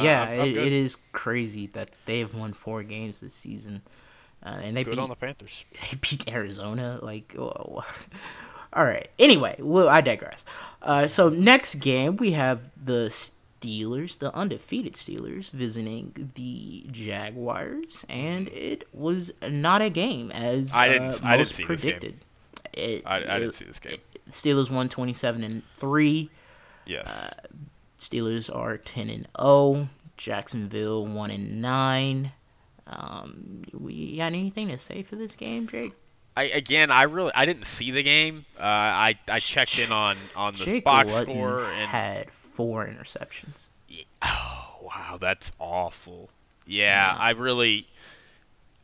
[0.00, 3.82] yeah, I'm- I'm it, it is crazy that they've won four games this season,
[4.44, 5.64] uh, and they good beat on the Panthers.
[5.90, 6.98] they beat Arizona.
[7.02, 7.82] Like, whoa.
[8.72, 9.08] all right.
[9.18, 10.44] Anyway, well, I digress.
[10.80, 18.48] Uh, so next game we have the Steelers, the undefeated Steelers, visiting the Jaguars, and
[18.48, 21.92] it was not a game as I didn't- uh, I didn't see this game.
[21.92, 22.14] predicted.
[22.72, 23.98] It, I, I it- didn't see this game.
[24.30, 26.30] Steelers won twenty seven and three.
[26.86, 27.06] Yes.
[27.06, 27.30] uh,
[28.02, 29.88] Steelers are ten and zero.
[30.16, 32.32] Jacksonville one and nine.
[32.86, 35.92] Um, we got anything to say for this game, Jake?
[36.36, 38.44] I again, I really, I didn't see the game.
[38.58, 42.86] Uh, I I checked in on on the Jake box Luton score and had four
[42.86, 43.68] interceptions.
[44.22, 46.30] Oh wow, that's awful.
[46.66, 47.20] Yeah, Yeah.
[47.20, 47.86] I really.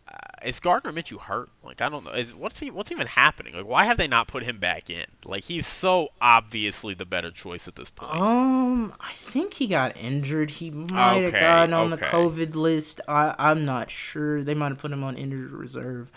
[0.08, 1.50] Uh, is Gardner Minshew hurt?
[1.62, 2.12] Like I don't know.
[2.12, 3.54] Is what's he what's even happening?
[3.54, 5.06] Like why have they not put him back in?
[5.24, 8.24] Like he's so obviously the better choice at this point.
[8.24, 10.50] Um, I think he got injured.
[10.52, 11.98] He might have Okay, gotten on the.
[11.98, 13.00] COVID list.
[13.08, 14.42] I I'm not sure.
[14.42, 16.10] They might have put him on injured reserve.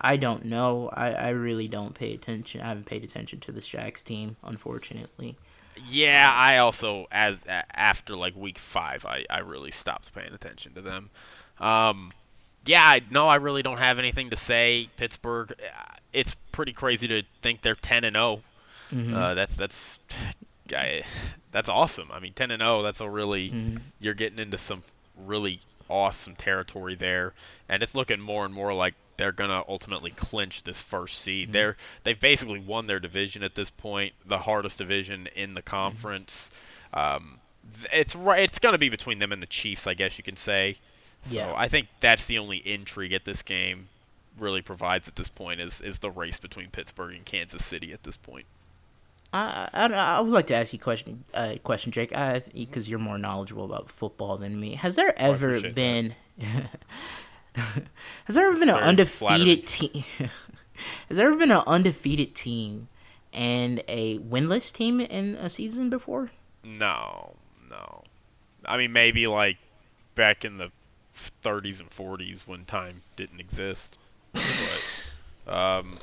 [0.00, 0.88] I don't know.
[0.92, 2.60] I, I really don't pay attention.
[2.60, 5.38] I haven't paid attention to the Jags team, unfortunately.
[5.74, 10.80] Yeah, I also as after like week five, I I really stopped paying attention to
[10.80, 11.10] them.
[11.58, 12.12] Um,
[12.66, 14.88] yeah, no, I really don't have anything to say.
[14.96, 18.42] Pittsburgh, uh, it's pretty crazy to think they're ten and zero.
[18.92, 19.14] Mhm.
[19.14, 19.98] Uh, that's that's,
[20.74, 21.02] I,
[21.52, 22.10] that's awesome.
[22.12, 22.82] I mean, ten and zero.
[22.82, 23.80] That's a really Mhm.
[24.00, 24.82] you're getting into some
[25.16, 27.32] really awesome territory there,
[27.68, 31.48] and it's looking more and more like they're gonna ultimately clinch this first seed.
[31.48, 31.52] Mhm.
[31.52, 36.50] They're they've basically won their division at this point, the hardest division in the conference.
[36.92, 37.38] Um,
[37.92, 38.40] it's right.
[38.48, 40.76] It's gonna be between them and the Chiefs, I guess you can say.
[41.28, 41.54] So Yeah.
[41.56, 43.88] I think that's the only intrigue at this game
[44.38, 48.02] really provides at this point is is the race between Pittsburgh and Kansas City at
[48.02, 48.46] this point.
[49.32, 52.10] I, I, I would like to ask you a question, uh, question, Jake,
[52.54, 54.74] because you're more knowledgeable about football than me.
[54.76, 56.14] Has there ever been,
[57.54, 60.04] has there ever been an undefeated team?
[61.08, 62.88] has there ever been an undefeated team
[63.32, 66.30] and a winless team in a season before?
[66.64, 67.34] No,
[67.68, 68.04] no.
[68.64, 69.58] I mean, maybe like
[70.14, 70.70] back in the
[71.44, 73.98] 30s and 40s when time didn't exist.
[75.46, 75.98] But, um,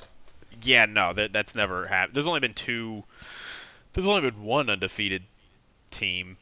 [0.61, 2.15] yeah, no, that that's never happened.
[2.15, 3.03] There's only been two.
[3.93, 5.23] There's only been one undefeated
[5.91, 6.37] team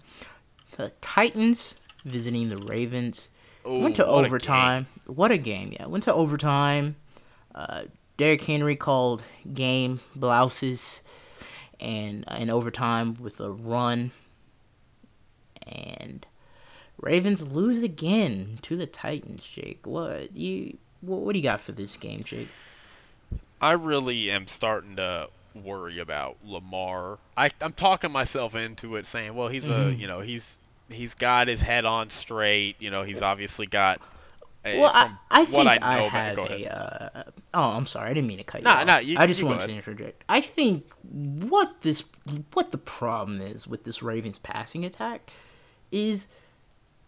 [0.76, 1.74] The Titans
[2.06, 3.30] visiting the Ravens.
[3.68, 4.88] Ooh, went to what a overtime.
[5.06, 5.72] What a game!
[5.74, 6.96] Yeah, went to overtime.
[7.54, 7.84] Uh,
[8.18, 11.02] Derrick Henry called game blouses,
[11.80, 14.12] and uh, in overtime with a run.
[15.66, 16.26] And
[17.00, 19.44] Ravens lose again to the Titans.
[19.46, 22.48] Jake, what you what, what do you got for this game, Jake?
[23.62, 27.18] I really am starting to worry about Lamar.
[27.36, 30.00] I, I'm talking myself into it, saying, well, he's a, Mhm.
[30.00, 30.58] you know, he's
[30.90, 32.76] he's got his head on straight.
[32.80, 34.00] You know, he's obviously got.
[34.66, 36.76] a- Well, I, I think I, I, know have a.
[36.78, 37.24] Uh,
[37.54, 38.10] oh, I'm sorry.
[38.10, 38.88] I didn't mean to cut you Nah, off.
[38.88, 40.24] nah, you- I just wanted to interject.
[40.30, 42.04] I think what this,
[42.54, 45.30] what the problem is with this Ravens passing attack,
[45.92, 46.28] is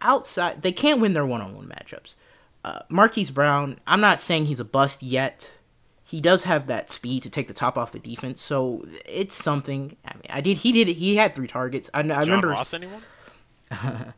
[0.02, 0.62] outside.
[0.62, 2.16] They can't win their one-on-one matchups.
[2.64, 3.80] Uh, Marquise Brown.
[3.88, 5.52] I'm not saying he's a bust yet.
[6.04, 9.96] He does have that speed to take the top off the defense, so it's something.
[10.04, 10.58] I mean, I did.
[10.58, 10.88] He did.
[10.88, 11.90] He had three targets.
[11.94, 12.48] I, I John remember.
[12.50, 13.02] Ross, anyone?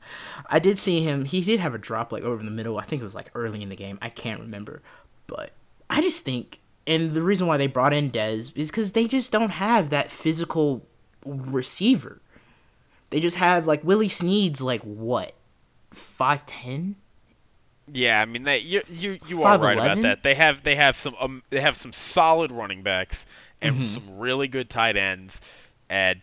[0.50, 1.26] I did see him.
[1.26, 2.78] He did have a drop like over in the middle.
[2.78, 4.00] I think it was like early in the game.
[4.02, 4.82] I can't remember,
[5.28, 5.52] but
[5.90, 9.32] I just think, and the reason why they brought in Dez is because they just
[9.32, 10.86] don't have that physical
[11.26, 12.22] receiver.
[13.10, 15.34] They just have like Willie Snead's like what,
[15.92, 16.96] five ten.
[17.94, 20.24] Yeah, I mean, they you you you are right about that.
[20.24, 23.26] They have they have some um, they have some solid running backs
[23.62, 23.94] and Mhm.
[23.94, 25.42] some really good tight ends,
[25.90, 26.22] and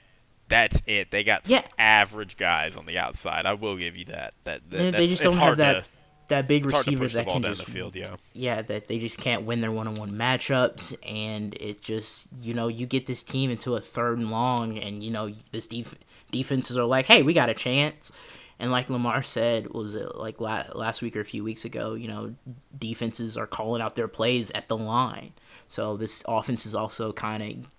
[0.48, 1.10] that's it.
[1.10, 1.64] They got some Yeah.
[1.78, 3.46] average guys on the outside.
[3.46, 4.34] I will give you that.
[4.44, 5.90] That, that They- they just don't have that to,
[6.28, 7.96] That big it's hard to receiver that can just field.
[7.96, 8.16] Yeah.
[8.34, 12.86] yeah, that they just can't win their one-on-one matchups, and it just you know you
[12.86, 15.94] get this team into a third and long, and you know this def-
[16.30, 18.12] defenses are like, hey, we got a chance,
[18.58, 21.94] and like Lamar said, was it like la- last week or a few weeks ago?
[21.94, 22.34] You know,
[22.78, 25.32] defenses are calling out their plays at the line,
[25.68, 27.70] so this offense is also kind of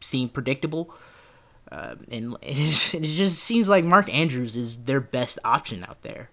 [0.00, 0.94] seem predictable.
[1.70, 6.30] Uh, and it just seems like Mark Andrews is their best option out there.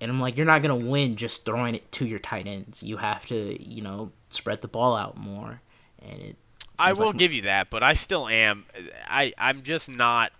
[0.00, 2.82] And I'm like, you're not gonna win just throwing it to your tight ends.
[2.82, 5.60] You have to, you know, spread the ball out more.
[6.00, 6.36] And it.
[6.78, 8.64] I will like- give you that, but I still am.
[9.08, 10.32] I I'm just not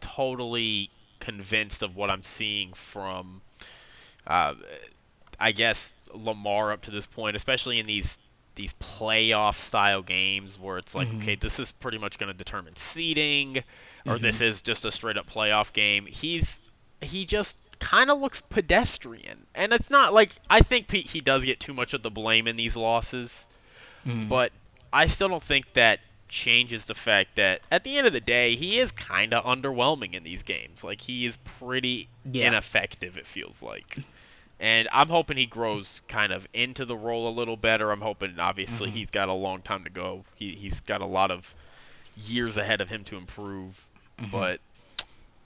[0.00, 3.42] totally convinced of what I'm seeing from.
[4.26, 4.54] Uh,
[5.38, 8.18] I guess Lamar up to this point, especially in these
[8.54, 11.22] these playoff style games where it's like, Mhm.
[11.22, 13.58] okay, this is pretty much going to determine seeding,
[14.06, 14.22] or Mhm.
[14.22, 16.06] this is just a straight up playoff game.
[16.06, 16.60] He's
[17.02, 21.44] he just kind of looks pedestrian, and it's not like I think he he does
[21.44, 23.46] get too much of the blame in these losses
[24.06, 24.28] Mhm.
[24.28, 24.52] but
[24.92, 28.54] I still don't think that changes the fact that at the end of the day,
[28.56, 30.82] he is kind of underwhelming in these games.
[30.84, 32.48] Like he is pretty Yeah.
[32.48, 33.16] ineffective.
[33.16, 33.98] It feels like,
[34.60, 37.90] and I'm hoping he grows kind of into the role a little better.
[37.90, 38.94] I'm hoping, obviously, Mhm.
[38.94, 40.24] he's got a long time to go.
[40.36, 41.54] He he's got a lot of
[42.16, 43.88] years ahead of him to improve,
[44.20, 44.30] Mhm.
[44.30, 44.60] but.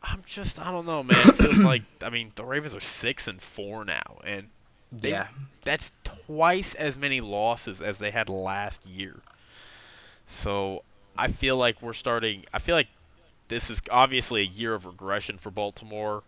[0.01, 1.19] I'm just, I don't know, man.
[1.29, 4.49] It feels like, I mean, the Ravens are six and four now, and
[4.93, 5.27] they- yeah,
[5.63, 9.17] that's twice as many losses as they had last year.
[10.27, 10.85] So
[11.17, 12.45] I feel like we're starting.
[12.53, 12.89] I feel like
[13.49, 16.23] this is obviously a year of regression for Baltimore,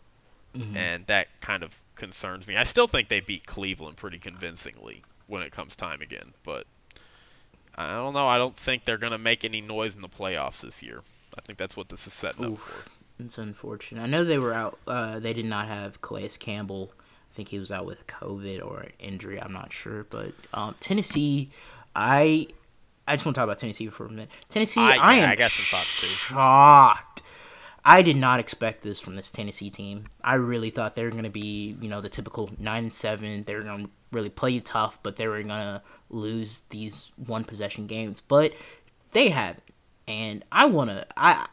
[0.57, 0.75] Mhm.
[0.77, 2.57] and that kind of concerns me.
[2.57, 6.67] I still think they beat Cleveland pretty convincingly when it comes time again, but
[7.77, 8.27] I don't know.
[8.27, 11.03] I don't think they're gonna make any noise in the playoffs this year.
[11.39, 12.91] I think that's what this is setting up for.
[13.23, 14.03] it's unfortunate.
[14.03, 14.79] I know they were out.
[14.87, 16.91] Uh, they did not have Calais Campbell.
[17.33, 19.41] I think he was out with COVID or an injury.
[19.41, 21.51] I'm not sure, but um, Tennessee,
[21.95, 22.49] I.
[23.07, 24.29] I just want to talk about Tennessee for a minute.
[24.49, 26.07] Tennessee, I- I, am I got some thoughts, too.
[26.07, 27.20] shocked.
[27.85, 30.07] I did not expect this from this Tennessee team.
[30.23, 33.45] I really thought they were going to be, you know, the typical nine and seven.
[33.45, 37.45] They were going to really play tough, but they were going to lose these one
[37.45, 38.21] possession games.
[38.21, 38.53] But
[39.13, 39.63] they haven't,
[40.07, 41.07] and I want to.
[41.17, 41.47] I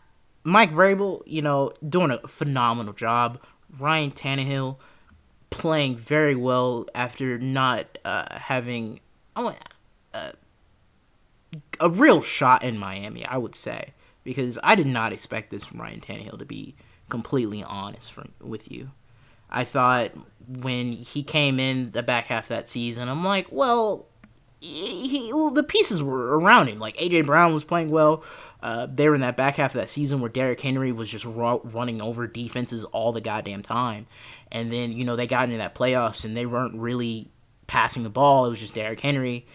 [0.43, 3.39] Mike Vrabel, you know, doing a phenomenal job.
[3.79, 4.77] Ryan Tannehill
[5.49, 8.99] playing very well after not uh, having.
[10.13, 10.31] Uh,
[11.79, 13.93] a real shot in Miami, I would say,
[14.27, 16.75] because I did not expect this from Ryan Tannehill to be
[17.07, 18.91] completely honest from with you.
[19.49, 20.11] I thought
[20.45, 24.05] when he came in the back half of that season, I'm like, well,
[24.59, 26.77] he, he well, the pieces were around him.
[26.77, 28.25] Like AJ Brown was playing well.
[28.61, 31.23] Uh, they were in that back half of that season where Derrick Henry was just
[31.23, 34.07] ru- running over defenses all the goddamn time.
[34.51, 37.29] And then you know they got into that playoffs and they weren't really
[37.67, 38.45] passing the ball.
[38.45, 39.45] It was just Derrick Henry,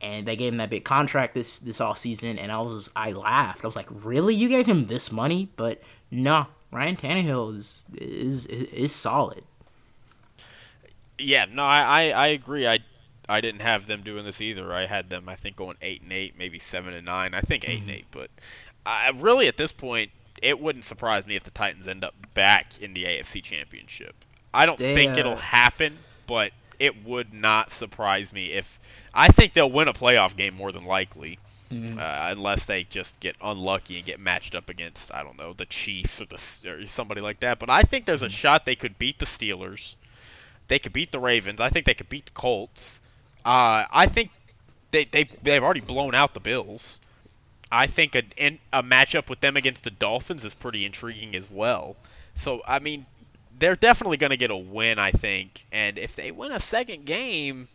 [0.00, 2.38] and they gave him that big contract this this off season.
[2.38, 3.64] And I was I laughed.
[3.64, 4.34] I was like, really?
[4.34, 5.48] You gave him this money?
[5.56, 9.44] But no, Ryan Tannehill is is is solid.
[11.18, 12.66] Yeah, no, I, I, I agree.
[12.66, 12.78] I
[13.28, 14.72] I didn't have them doing this either.
[14.72, 17.34] I had them, I think, going eight and eight, maybe seven and nine.
[17.34, 17.88] I think 8 mm-hmm.
[17.88, 18.30] and eight, but
[18.86, 22.78] I really at this point, it wouldn't surprise me if the Titans end up back
[22.80, 24.14] in the AFC Championship.
[24.54, 25.20] I don't they, think uh...
[25.20, 28.80] it'll happen, but it would not surprise me if
[29.12, 31.38] I think they'll win a playoff game more than likely.
[31.70, 31.98] Mm-hmm.
[31.98, 35.66] Uh, unless they just get unlucky and get matched up against I don't know the
[35.66, 37.58] Chiefs or the or somebody like that.
[37.58, 38.32] But I think there's a mm-hmm.
[38.32, 39.96] shot they could beat the Steelers.
[40.68, 41.60] They could beat the Ravens.
[41.60, 43.00] I think they could beat the Colts.
[43.44, 44.30] Uh, I think
[44.92, 47.00] they they they've already blown out the Bills.
[47.70, 48.22] I think a
[48.72, 51.96] a matchup with them against the Dolphins is pretty intriguing as well.
[52.34, 53.04] So I mean,
[53.58, 55.64] they're definitely going to get a win, I think.
[55.72, 57.68] And if they win a second game,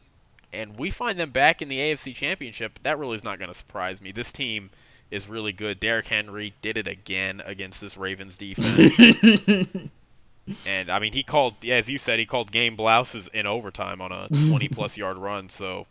[0.54, 3.58] and we find them back in the AFC Championship, that really is not going to
[3.58, 4.12] surprise me.
[4.12, 4.69] This team
[5.12, 5.80] is really good.
[5.80, 8.93] Derrick Henry did it again against this Ravens defense.
[10.65, 14.02] and I mean, he called, yeah, as you said, he called game blouses in overtime
[14.02, 15.50] on a 20 plus yard run.
[15.50, 15.88] So,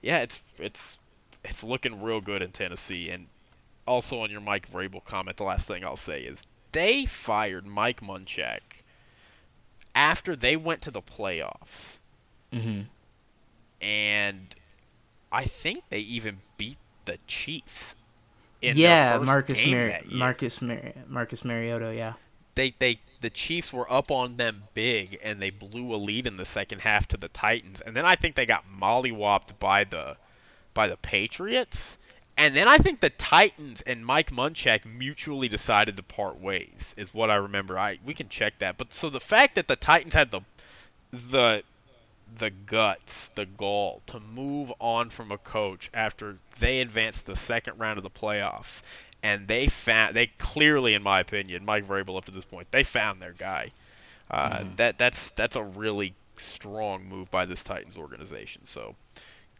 [0.00, 0.98] yeah, it's it's
[1.44, 3.10] it's looking real good in Tennessee.
[3.10, 3.26] And
[3.86, 8.00] also on your Mike Vrabel comment, the last thing I'll say is they fired Mike
[8.00, 8.60] Munchak
[9.94, 11.98] after they went to the playoffs.
[12.52, 12.82] Mm-hmm.
[13.84, 14.54] And
[15.30, 17.94] I think they even beat the Chiefs.
[18.60, 22.12] yeah, Marcus Mar- Marcus Mar- Marcus Mariota, yeah
[22.54, 26.36] they they the Chiefs were up on them big and they blew a lead in
[26.36, 30.16] the second half to the Titans, and then I think they got mollywopped by the
[30.74, 31.98] by the Patriots,
[32.36, 36.94] and then I think the Titans and Mike Munchak mutually decided to part ways.
[36.96, 37.78] Is what I remember.
[37.78, 40.40] I we can check that, but so the fact that the Titans had the
[41.12, 41.62] the
[42.38, 47.78] the guts, the gall to move on from a coach after they advanced the second
[47.78, 48.80] round of the playoffs
[49.22, 52.82] and they found they clearly, in my opinion, Mike Vrabel up to this point, they
[52.82, 53.70] found their guy.
[54.30, 54.76] Uh, mm-hmm.
[54.76, 58.62] That that's that's a really strong move by this Titans organization.
[58.64, 58.96] So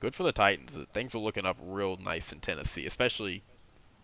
[0.03, 0.77] good for the Titans.
[0.93, 3.41] Things are looking up real nice in Tennessee, especially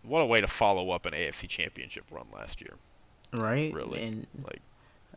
[0.03, 2.75] what a way to follow up an AFC Championship run last year.
[3.33, 3.73] Right.
[3.73, 4.01] Really.
[4.01, 4.61] And, like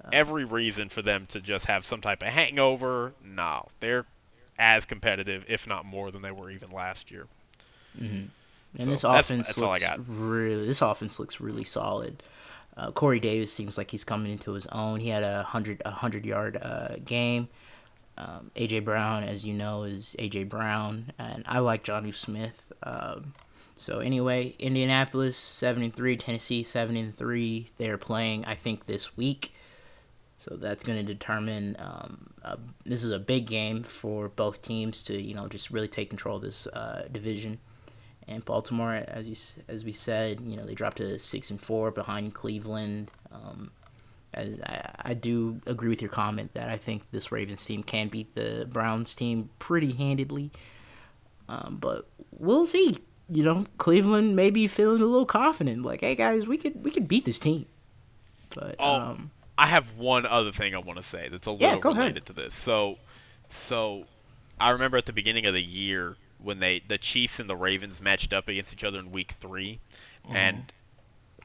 [0.05, 3.13] uh, every reason for them to just have some type of hangover.
[3.25, 4.05] No, they're
[4.59, 7.29] as competitive, if not more, than they were even last year.
[7.97, 8.25] Mm-hmm.
[8.79, 12.25] And so this offense that's, that's looks really this offense looks really solid.
[12.77, 14.99] Uh, Corey Davis seems like he's coming into his own.
[14.99, 17.49] He had a hundred a hundred yard uh, game.
[18.19, 22.63] Um, AJ Brown, as you know, is AJ Brown, and I like Jonnu Smith.
[22.83, 23.33] Um,
[23.77, 27.71] so anyway, Indianapolis 73, Tennessee 73.
[27.79, 29.55] They're playing, I think, this week.
[30.37, 31.77] So that's going to determine.
[31.79, 35.87] Um, uh, this is a big game for both teams to you know just really
[35.87, 37.59] take control of this uh, division.
[38.27, 39.37] And Baltimore, as you
[39.69, 43.13] as we said, you know they dropped to six and four behind Cleveland.
[43.31, 43.71] Um,
[44.35, 48.35] I, I do agree with your comment that I think this Ravens team can beat
[48.35, 50.51] the Browns team pretty handedly.
[51.49, 52.99] Um, but we'll see.
[53.29, 56.91] You know, Cleveland may be feeling a little confident, like, "Hey guys, we could we
[56.91, 57.67] could beat this team."
[58.55, 61.67] But oh, um, I have one other thing I want to say that's a little
[61.67, 62.27] yeah, related ahead.
[62.27, 62.55] to this.
[62.55, 62.99] So,
[63.49, 64.05] so
[64.61, 68.01] I remember at the beginning of the year when they the Chiefs and the Ravens
[68.01, 69.79] matched up against each other in Week 3
[70.27, 70.37] mm-hmm.
[70.37, 70.73] and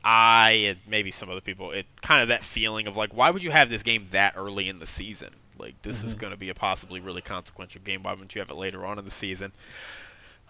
[0.03, 3.43] I and maybe some other people, it kind of that feeling of like, why would
[3.43, 5.29] you have this game that early in the season?
[5.57, 6.09] Like this mm-hmm.
[6.09, 8.03] is going to be a possibly really consequential game.
[8.03, 9.51] Why wouldn't you have it later on in the season?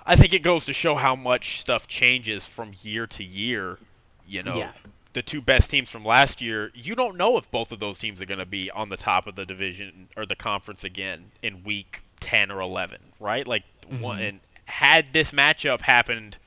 [0.05, 3.77] I think it goes to show how much stuff changes from year to year.
[4.25, 4.71] You know, yeah.
[5.13, 8.21] the two best teams from last year, you don't know if both of those teams
[8.21, 11.63] are going to be on the top of the division or the conference again in
[11.63, 13.47] week 10 or 11, right?
[13.47, 14.01] Like mm-hmm.
[14.01, 16.37] one and had this matchup happened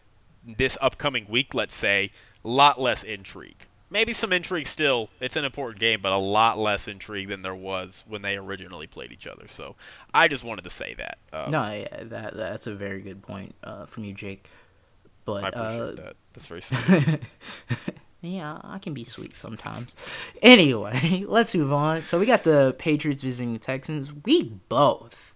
[0.44, 2.10] this upcoming week, let's say,
[2.44, 3.66] a lot less intrigue.
[3.92, 5.10] Maybe some intrigue still.
[5.20, 8.86] It's an important game, but a lot less intrigue than there was when they originally
[8.86, 9.48] played each other.
[9.48, 9.74] So
[10.14, 11.18] I just wanted to say that.
[11.32, 14.48] Um, no, yeah, that that's a very good point uh, from you, Jake.
[15.24, 16.16] But I appreciate uh, that.
[16.32, 17.20] That's very sweet.
[18.22, 19.96] yeah, I can be sweet sometimes.
[20.40, 22.04] Anyway, let's move on.
[22.04, 24.12] So we got the Patriots visiting the Texans.
[24.24, 25.34] We both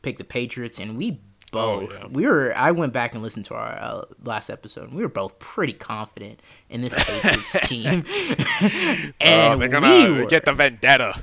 [0.00, 1.20] picked the Patriots, and we
[1.50, 1.90] both.
[1.92, 2.06] Oh, yeah.
[2.08, 2.56] We were.
[2.56, 4.88] I went back and listened to our uh, last episode.
[4.88, 10.26] and We were both pretty confident in this Patriots team, oh, and they're we were,
[10.26, 11.20] get the vendetta.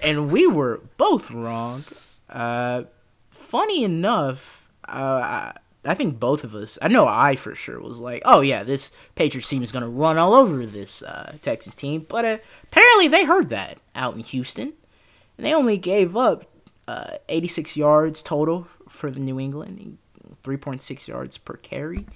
[0.02, 1.84] and we were both wrong.
[2.28, 2.84] Uh,
[3.30, 5.52] funny enough, uh, I,
[5.84, 6.78] I think both of us.
[6.80, 10.18] I know I for sure was like, "Oh yeah, this Patriots team is gonna run
[10.18, 14.72] all over this uh, Texas team," but uh, apparently they heard that out in Houston,
[15.36, 16.44] and they only gave up
[16.86, 19.98] uh, 86 yards total for the New England,
[20.42, 22.06] 3.6 yards per carry,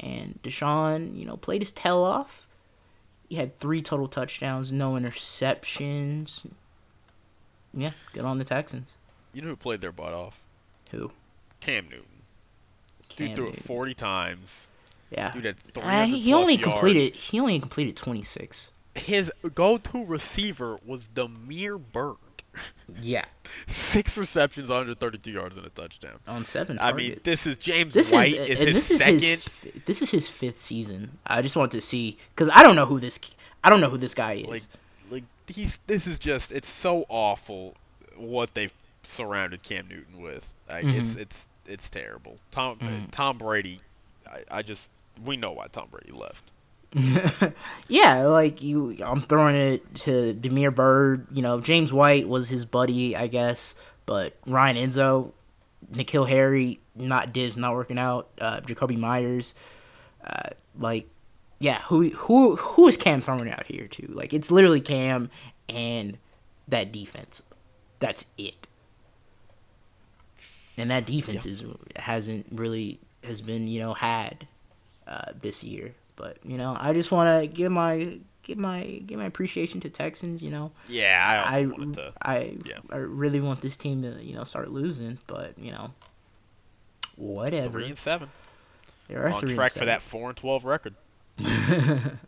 [0.00, 2.46] and Deshaun, you know, played his tail off.
[3.28, 6.40] He had three total touchdowns, no interceptions.
[7.72, 8.90] Yeah, good on the Texans.
[9.32, 10.40] You know who played their butt off?
[10.92, 11.10] Who?
[11.60, 12.04] Cam Newton.
[13.08, 14.68] Cam Dude threw it 40 times.
[15.10, 15.32] Yeah.
[15.32, 16.64] Dude had Uh, 300 he only yards.
[16.64, 17.14] completed.
[17.14, 18.70] He only completed 26.
[18.94, 22.16] His go-to receiver was Damiere Byrd.
[23.00, 23.24] Yeah.
[23.68, 26.18] Six receptions, 132 yards, and a touchdown.
[26.26, 26.78] On seven.
[26.80, 29.20] I mean, this is James This White is, is, and his this is second.
[29.20, 29.44] his
[29.86, 31.18] this is his fifth season.
[31.26, 33.18] I just want to see because I don't know who this
[33.62, 34.46] I don't know who this guy is.
[34.46, 34.62] like,
[35.10, 37.74] like he's this is just it's so awful
[38.16, 40.46] what they've surrounded Cam Newton with.
[40.68, 41.18] Like it's Mhm.
[41.20, 42.38] it's it's terrible.
[42.50, 43.10] Tom Mhm.
[43.10, 43.78] Tom Brady,
[44.26, 44.90] I, I just
[45.24, 46.50] we know why Tom Brady left.
[47.88, 51.26] Yeah, like you, I'm throwing it to Damiere Byrd.
[51.32, 53.74] You know, James White was his buddy, I guess,
[54.06, 55.32] but Ryan Izzo,
[55.92, 58.28] N'Keal Harry, not did not working out.
[58.40, 59.54] Uh, Jakobi Meyers,
[60.24, 61.08] uh, like,
[61.58, 64.08] yeah, who who who is Cam throwing out here too?
[64.08, 65.30] Like, it's literally Cam
[65.68, 66.18] and
[66.68, 67.42] that defense.
[67.98, 68.66] That's it.
[70.76, 71.62] And that defense is
[71.96, 74.46] hasn't really has been you know had
[75.06, 75.94] uh, this year.
[76.16, 79.90] But you know, I just want to give my give my give my appreciation to
[79.90, 80.42] Texans.
[80.42, 82.12] You know, Yeah, I also I to.
[82.22, 82.78] I yeah.
[82.90, 85.92] I really want this team to you know start losing, but you know,
[87.16, 87.70] whatever.
[87.70, 88.28] Three and seven.
[89.08, 90.94] There are On track for that four and twelve record.
[91.38, 92.18] um,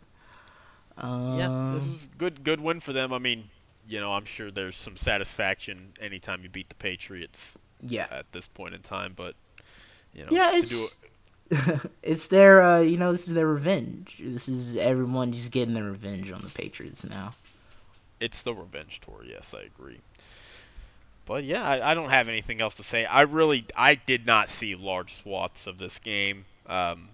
[1.39, 2.43] Yeah, this is good.
[2.43, 3.13] Good win for them.
[3.13, 3.49] I mean,
[3.87, 8.47] you know, I'm sure there's some satisfaction anytime you beat the Patriots yeah, at this
[8.47, 9.35] point in time, but
[10.13, 10.51] you know, yeah.
[10.51, 10.95] to It's do it,
[12.03, 14.17] it's their uh, you know this is their revenge.
[14.23, 17.31] This is everyone just getting their revenge on the Patriots now.
[18.19, 19.21] it's the revenge tour.
[19.25, 19.99] Yes, I agree.
[21.25, 23.05] But yeah, I, I don't have anything else to say.
[23.05, 26.45] I really, I did not see large swaths of this game.
[26.67, 27.09] Um,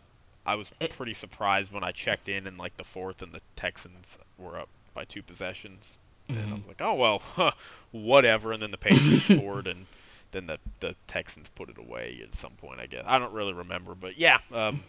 [0.45, 3.41] I was It- pretty surprised when I checked in in like the fourth, and the
[3.55, 5.97] Texans were up by two possessions.
[6.29, 6.57] And I Mhm.
[6.59, 7.51] was like, oh well, huh,
[7.91, 8.51] whatever.
[8.53, 9.85] And then the Patriots scored, and
[10.33, 12.79] then the the Texans put it away at some point.
[12.81, 14.83] I guess I don't really remember, but yeah, um,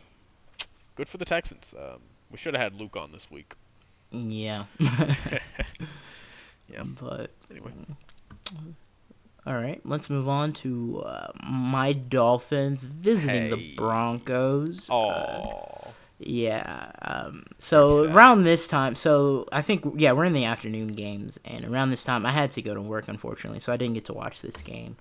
[0.97, 1.72] good for the Texans.
[1.78, 2.01] Um,
[2.32, 3.55] we should have had Luke on this week.
[4.11, 4.64] Yeah.
[6.72, 6.82] Yeah.
[6.99, 7.72] But Anyway,
[9.47, 14.88] all right, let's move on to uh, my Dolphins visiting the Broncos.
[14.90, 16.90] oh, Uh, yeah.
[17.03, 21.66] Um, so around this time, so I think yeah, we're in the afternoon games, and
[21.66, 24.14] around this time, I had to go to work unfortunately, so I didn't get to
[24.14, 24.97] watch this game.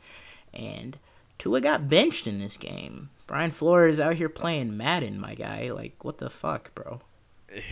[0.54, 0.97] And
[1.39, 3.10] Tua got benched in this game.
[3.28, 5.72] Brian Flores out here playing Madden, my guy.
[5.72, 7.01] Like, what the fuck, bro?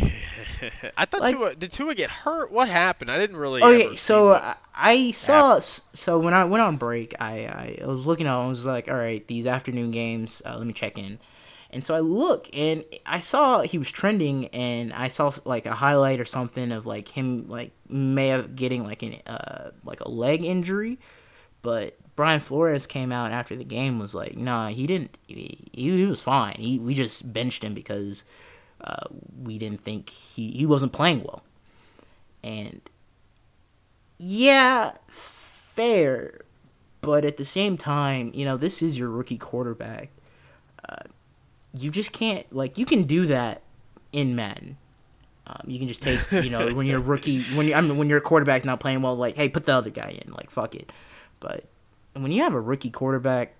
[0.97, 2.51] I thought Like- Tua did Tua get hurt?
[2.51, 3.09] What happened?
[3.11, 3.61] I didn't really.
[3.61, 5.59] Okay, ever so I, I saw.
[5.59, 8.33] So when I went on break, I, I was looking at.
[8.33, 10.41] I was like, all right, these afternoon games.
[10.45, 11.19] Uh, let me check in.
[11.73, 15.73] And so I look, and I saw he was trending, and I saw like a
[15.73, 20.09] highlight or something of like him like may have getting like an uh like a
[20.09, 20.99] leg injury,
[21.61, 25.17] but Brian Flores came out after the game was like, nah, he didn't.
[25.25, 26.53] He, he was fine.
[26.59, 28.23] He we just benched him because
[28.79, 29.07] uh,
[29.41, 31.41] we didn't think he he wasn't playing well,
[32.43, 32.79] and
[34.19, 36.41] yeah, fair.
[37.01, 40.11] But at the same time, you know, this is your rookie quarterback.
[40.87, 41.07] Uh,
[41.73, 43.63] you just can't like you can do that
[44.13, 44.77] in Madden.
[45.47, 47.97] Um, you can just take you know when you're a rookie when you I mean
[47.97, 50.75] when your quarterback's not playing well, like hey put the other guy in, like fuck
[50.75, 50.91] it.
[51.39, 51.65] But
[52.13, 53.55] when you have a rookie quarterback,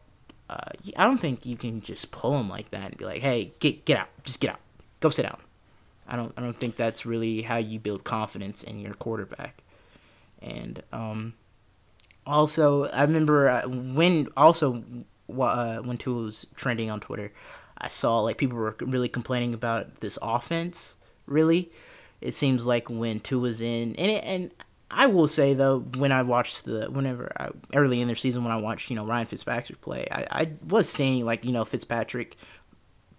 [0.50, 3.54] uh, I don't think you can just pull him like that and be like hey
[3.60, 4.60] get get out, just get out,
[5.00, 5.40] go sit down.
[6.08, 9.62] I don't I don't think that's really how you build confidence in your quarterback.
[10.42, 11.34] And um,
[12.26, 14.84] also, I remember uh, when also
[15.30, 17.32] uh, when Tua was trending on Twitter,
[17.78, 20.96] I saw like people were really complaining about this offense.
[21.26, 21.72] Really,
[22.20, 24.52] it seems like when Tua's in, and it, and
[24.92, 28.52] I will say though, when I watched the whenever I, early in their season when
[28.52, 32.36] I watched you know Ryan Fitzpatrick play, I, I was seeing like you know Fitzpatrick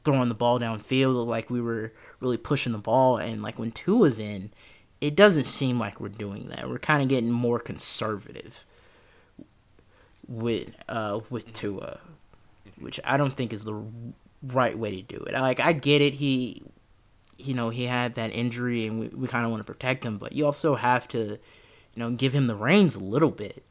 [0.04, 4.18] throwing the ball downfield, like we were really pushing the ball, and like when Tua's
[4.18, 4.50] in,
[5.00, 6.68] it doesn't seem like we're doing that.
[6.68, 8.64] We're kind of getting more conservative
[10.28, 12.00] with uh with Tua,
[12.78, 13.82] which I don't think is the
[14.42, 15.32] right way to do it.
[15.32, 16.62] Like I get it, he,
[17.38, 20.18] you know, he had that injury, and we, we kind of want to protect him,
[20.18, 21.38] but you also have to,
[21.94, 23.62] you know, give him the reins a little bit.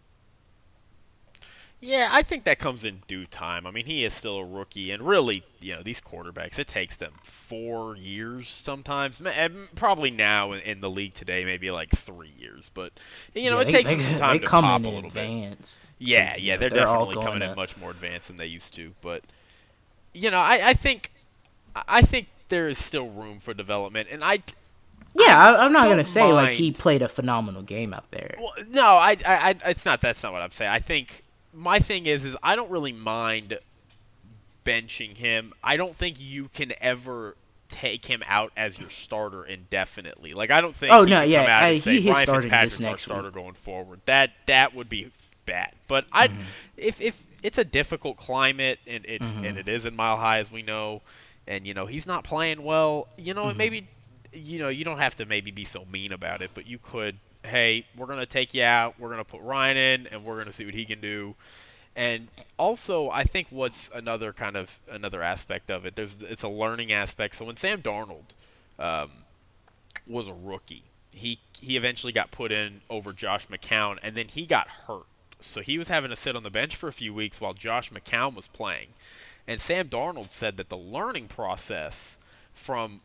[1.83, 3.65] Yeah, I think that comes in due time.
[3.65, 6.95] I mean, he is still a rookie, and really, you know, these quarterbacks, it takes
[6.95, 9.19] them four years sometimes.
[9.75, 12.69] Probably now in, the league today, maybe like three years.
[12.75, 12.93] But
[13.33, 15.07] you know, yeah, it takes they, some time they to come pop in a little
[15.07, 15.77] advance.
[15.97, 16.07] bit.
[16.07, 18.91] Yeah, yeah, they're, they're definitely coming in much more advanced than they used to.
[19.01, 19.23] But
[20.13, 21.09] you know, I, I think,
[21.75, 24.43] I think there is still room for development, and I
[25.13, 26.33] yeah, I, am not gonna say mind.
[26.35, 28.35] like he played a phenomenal game out there.
[28.39, 30.01] Well, no, I, I, I, it's not.
[30.01, 30.71] That's not what I'm saying.
[30.71, 31.23] I think
[31.53, 33.57] my thing is, is I don't really mind
[34.65, 35.53] benching him.
[35.63, 37.35] I don't think you can ever
[37.69, 40.33] take him out as your starter indefinitely.
[40.33, 40.93] Like I don't think.
[40.93, 43.35] Oh no, yeah, I, he, he's starting Fitzpatrick's this next our starter week.
[43.35, 44.01] going forward.
[44.05, 45.11] That that would be
[45.45, 45.71] bad.
[45.87, 46.37] But I, Mhm.
[46.77, 49.47] if if it's a difficult climate and it's Mhm.
[49.49, 51.01] and it is in Mile High as we know,
[51.47, 53.07] and you know he's not playing well.
[53.17, 53.55] You know Mhm.
[53.57, 53.87] maybe,
[54.33, 57.17] you know you don't have to maybe be so mean about it, but you could.
[57.43, 58.99] Hey, we're gonna take you out.
[58.99, 61.35] We're gonna put Ryan in, and we're gonna see what he can do.
[61.95, 65.95] And also, I think what's another kind of another aspect of it.
[65.95, 67.35] There's it's a learning aspect.
[67.35, 68.33] So when Sam Darnold
[68.79, 69.11] um,
[70.07, 74.45] was a rookie, he he eventually got put in over Josh McCown, and then he
[74.45, 75.05] got hurt.
[75.41, 77.91] So he was having to sit on the bench for a few weeks while Josh
[77.91, 78.87] McCown was playing.
[79.47, 82.17] And Sam Darnold said that the learning process
[82.53, 83.01] from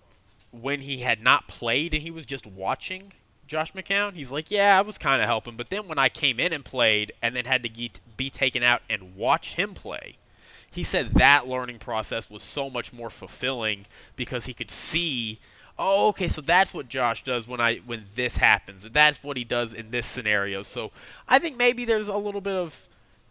[0.62, 3.12] when he had not played and he was just watching
[3.46, 6.40] Josh McCown, he's like, yeah, I was kind of helping, but then when I came
[6.40, 10.16] in and played and then had to get, be taken out and watch him play,
[10.70, 13.86] he said that learning process was so much more fulfilling
[14.16, 15.38] because he could see,
[15.78, 19.36] oh, okay, so that's what Josh does when I when this happens, or that's what
[19.36, 20.62] he does in this scenario.
[20.64, 20.90] So
[21.28, 22.88] I think maybe there's a little bit of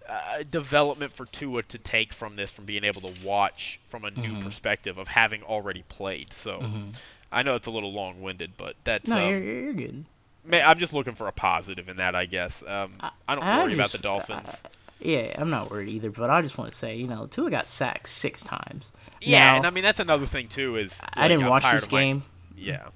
[0.08, 4.12] uh, development for Tua to take from this, from being able to watch from a
[4.12, 4.44] new Mhm.
[4.44, 6.32] perspective of having already played.
[6.32, 6.60] So.
[6.62, 6.94] Mhm.
[7.32, 9.10] I know it's a little long-winded, but that's.
[9.10, 10.06] No, um, you're, you're good.
[10.46, 12.64] ma- I'm just looking for a positive in that, I guess.
[12.66, 14.64] Um, I- I don't I worry about the just- Dolphins.
[15.02, 17.68] Yeah, I'm not worried either, but I just want to say, you know, Tua got
[17.68, 18.92] sacked six times.
[19.22, 20.78] yeah, now- and I mean that's another thing too.
[20.78, 22.24] Is I didn't I'm watch this of my- game.
[22.56, 22.88] yeah,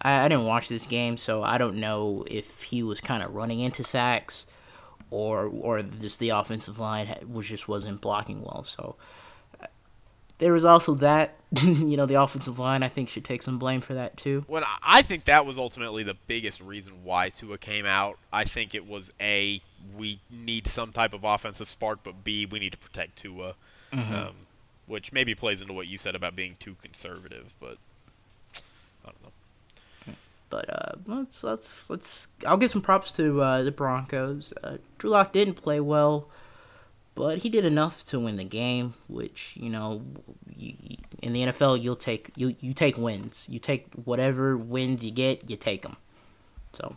[0.00, 3.34] I, I didn't watch this game, so I don't know if he was kind of
[3.34, 4.46] running into sacks,
[5.10, 8.62] or or just the offensive line was just wasn't blocking well.
[8.64, 9.02] So uh,
[10.38, 11.34] there was also that.
[11.62, 14.44] you know, the offensive line I think should take some blame for that too.
[14.48, 18.18] when I- think that was ultimately the biggest reason why Tua came out.
[18.30, 19.62] I think it was a
[19.96, 23.54] we need some type of offensive spark, but B we need to protect Tua,
[23.94, 24.12] Mhm.
[24.12, 24.34] um,
[24.86, 27.54] which maybe plays into what you said about being too conservative.
[27.60, 27.78] But
[28.54, 30.14] I don't know.
[30.50, 32.28] But uh, let's let's let's.
[32.46, 34.52] I'll give some props to uh, the Broncos.
[34.62, 36.28] Uh, Drew Lock didn't play well,
[37.18, 38.94] but he did enough to win the game.
[39.08, 40.02] Which you know,
[40.56, 40.74] you,
[41.20, 43.44] in the NFL, you'll take you you take wins.
[43.48, 45.96] You take whatever wins you get, you take them.
[46.72, 46.94] So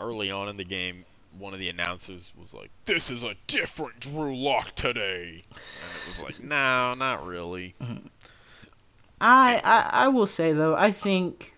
[0.00, 1.04] early on in the game,
[1.38, 6.06] one of the announcers was like, "This is a different Drew Lock today," and it
[6.06, 7.76] was like, "No, not really."
[9.20, 11.54] I, I I will say though, I think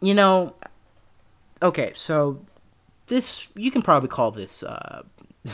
[0.00, 0.54] you know
[1.62, 2.40] okay, so
[3.08, 5.02] this you can probably call this uh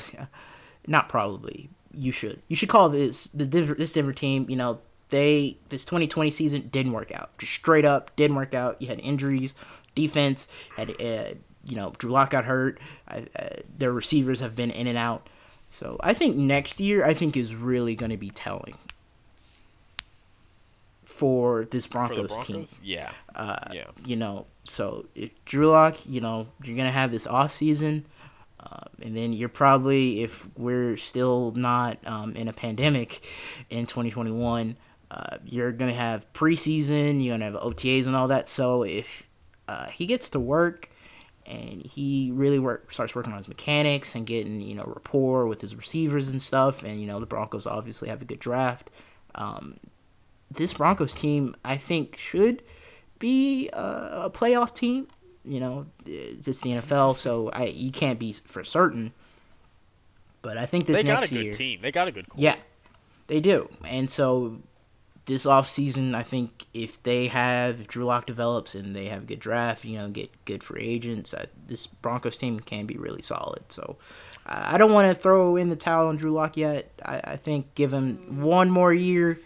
[0.87, 1.71] not probably.
[1.95, 2.41] You should.
[2.49, 4.81] You should call this the Denver, this Denver team, you know,
[5.11, 7.37] they this 2020 season didn't work out.
[7.39, 8.81] Just straight up didn't work out.
[8.81, 9.55] You had injuries,
[9.95, 11.35] defense had uh,
[11.65, 12.79] you know, Drew Lock got hurt.
[13.07, 15.29] Uh, uh, their receivers have been in and out.
[15.71, 18.75] So I think next year, I think is really going to be telling
[21.05, 22.67] for this For Broncos, Broncos, team.
[22.83, 23.85] yeah, Uh, yeah.
[24.05, 28.07] You know, so if Drew Lock, you know, you're gonna have this off season,
[28.63, 33.25] uh, and then you're probably, if we're still not um, in a pandemic
[33.71, 34.77] in 2021,
[35.11, 38.49] uh, you're gonna have preseason, you're gonna have OTAs and all that.
[38.49, 39.25] So if
[39.69, 40.89] uh, he gets to work
[41.45, 45.61] and he really work starts working on his mechanics and getting you know rapport with
[45.61, 48.91] his receivers and stuff, and you know the Broncos obviously have a good draft.
[49.35, 49.79] Um,
[50.51, 52.63] this Broncos team, I think, should
[53.19, 55.09] be a, a playoff team.
[55.45, 59.13] You know, it's just the NFL, so I you can't be for certain.
[60.41, 61.81] But I think this they got a good year, team.
[61.83, 62.29] They got a good.
[62.29, 62.41] Core.
[62.41, 62.57] yeah,
[63.27, 63.69] they do.
[63.85, 64.59] And so
[65.27, 69.27] this offseason, I think if they have if Drew Lock develops and they have a
[69.27, 73.23] good draft, you know, get good free agents, uh, this Broncos team can be really
[73.23, 73.63] solid.
[73.71, 73.97] So
[74.47, 76.91] I I don't want to throw in the towel on Drew Lock yet.
[77.05, 79.39] I, I think give him one more year.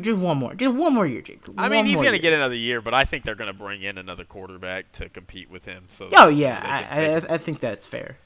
[0.00, 1.40] Just one more, just one more year, Jake.
[1.58, 4.24] I mean, he's gonna get another year, but I think they're gonna bring in another
[4.24, 5.84] quarterback to compete with him.
[5.88, 6.82] So Oh yeah, they I,
[7.20, 8.16] can- I, I think that's fair.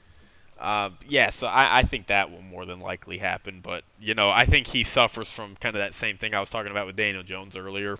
[0.61, 3.61] Uh, yeah, so I, I think that will more than likely happen.
[3.63, 6.51] But you know, I think he suffers from kind of that same thing I was
[6.51, 7.99] talking about with Daniel Jones earlier.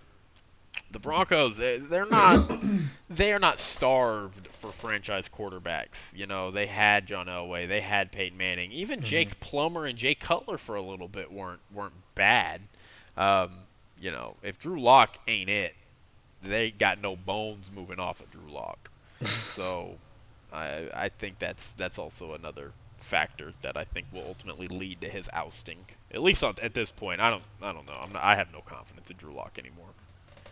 [0.91, 2.51] The Broncos, they- they're not,
[3.11, 6.13] they are not starved for franchise quarterbacks.
[6.17, 10.15] You know, they had John Elway, they had Peyton Manning, even Jake Plummer and Jay
[10.15, 12.61] Cutler for a little bit weren't weren't bad.
[13.19, 13.51] Um,
[14.01, 15.75] you know, if Drew Lock ain't it,
[16.43, 18.91] they got no bones moving off of Drew Lock.
[19.45, 19.99] so,
[20.53, 25.11] I I think that's that's also another factor that I think will ultimately lead to
[25.11, 25.87] his ousting.
[26.13, 27.99] At least on, at this point, I don't I don't know.
[28.01, 29.95] I'm not, I have no confidence in Drew Lock anymore.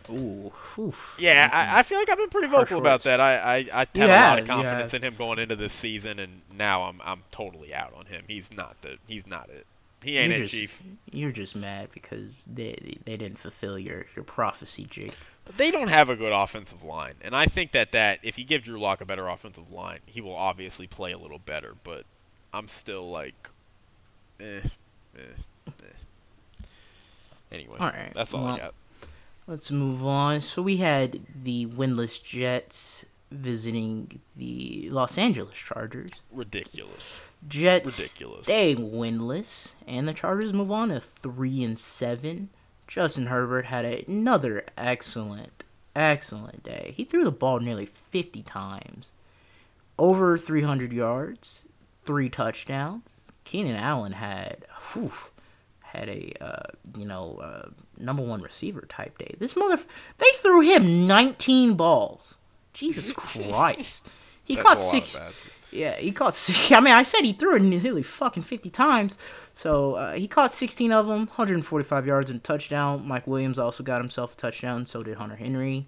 [0.09, 1.15] Ooh, oof.
[1.19, 3.19] Yeah, I, I feel like I've been pretty vocal about that.
[3.19, 4.93] I, I, I had You a lot of confidence have.
[4.93, 8.23] in him going into this season, and now I'm I'm totally out on him.
[8.27, 9.65] He's not the he's not it.
[10.03, 10.83] He ain't You're it, just- Chief.
[11.11, 15.13] You're just mad because they they didn't fulfill your your prophecy, Jake.
[15.55, 18.63] They don't have a good offensive line, and I think that that if you give
[18.63, 21.75] Drew Lock a better offensive line, he will obviously play a little better.
[21.83, 22.05] But
[22.53, 23.49] I'm still like,
[24.39, 24.59] eh,
[25.17, 25.21] eh,
[25.67, 26.63] eh.
[27.51, 28.73] Anyway, All right, that's all I got.
[29.47, 30.41] Let's move on.
[30.41, 36.11] So we had the winless Jets visiting the Los Angeles Chargers.
[36.31, 37.03] Ridiculous.
[37.47, 38.43] Jets Ridiculous.
[38.43, 42.49] staying winless, and the Chargers move on to three and seven.
[42.87, 45.63] Justin Herbert had another excellent,
[45.95, 46.93] excellent day.
[46.95, 49.11] He threw the ball nearly fifty times,
[49.99, 51.63] over three hundred yards,
[52.03, 53.21] three touchdowns.
[53.43, 55.11] Keenan Allen had, whew,
[55.81, 56.63] had a uh,
[56.97, 59.35] you know uh, number one receiver type day.
[59.39, 59.79] This mother,
[60.17, 62.35] they threw him nineteen balls.
[62.73, 64.09] Jesus Christ.
[64.43, 65.17] He That's caught six.
[65.77, 66.35] Yeah, he caught.
[66.35, 69.17] six- I mean, I said he threw it nearly fucking fifty times.
[69.53, 73.07] So uh, he caught sixteen of them, 145 yards and a touchdown.
[73.07, 74.85] Mike Williams also got himself a touchdown.
[74.85, 75.87] So did Hunter Henry.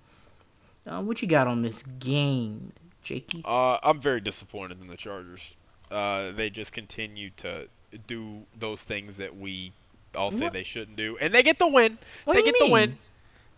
[0.88, 2.72] Uh, what you got on this game,
[3.04, 3.42] Jakey?
[3.46, 5.56] Uh, I'm very disappointed in the Chargers.
[5.92, 7.68] Uh, they just continue to
[8.08, 9.72] do those things that we
[10.16, 10.54] all say What?
[10.54, 11.98] they shouldn't do, and they get the win.
[12.26, 12.98] What they do you get the win.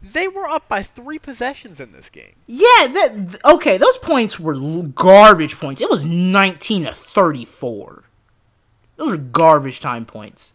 [0.04, 2.34] They were up by three possessions in this game.
[2.48, 3.78] Yeah, that okay.
[3.78, 5.82] Those points were garbage points.
[5.82, 8.04] It was 19 to 34.
[8.98, 10.54] Those are garbage time points.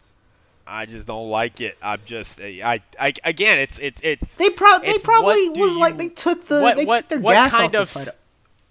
[0.67, 1.79] I just don't like it.
[1.81, 4.35] I'm just, eh, I, I, again, it's, it's, it's.
[4.35, 7.35] They probably they probably was like they took the what, they what, took their what
[7.35, 8.09] gas kind off of,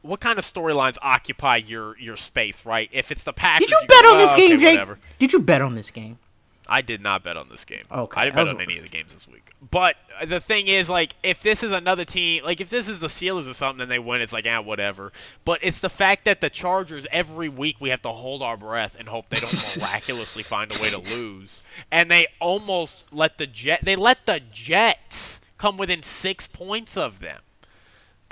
[0.01, 2.89] what kind of storylines occupy your, your space, right?
[2.91, 4.73] If it's the Packers, Did you go, bet on this "Oh, game, okay, Jake?
[4.73, 6.19] whatever." Did you bet on this game?
[6.67, 7.83] I did not bet on this game.
[7.91, 9.51] Okay, I didn't bet on any of the games this week.
[9.71, 9.95] But
[10.25, 13.49] the thing is, like, if this is another team, like, if this is the Steelers
[13.49, 14.21] or something, then they win.
[14.21, 15.11] It's like, ah, whatever.
[15.43, 18.95] But it's the fact that the Chargers every week we have to hold our breath
[18.97, 23.47] and hope they don't miraculously find a way to lose, and they almost let the
[23.47, 27.41] Jet, they let the Jets come within six points of them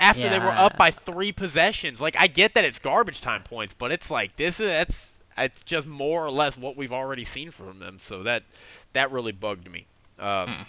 [0.00, 2.00] after they were up by three possessions.
[2.00, 5.62] Like, I get that it's garbage time points, but it's like this is that's it's
[5.62, 7.98] just more or less what we've already seen from them.
[7.98, 8.42] So that
[8.92, 9.86] that really bugged me.
[10.18, 10.62] Um, Hmm.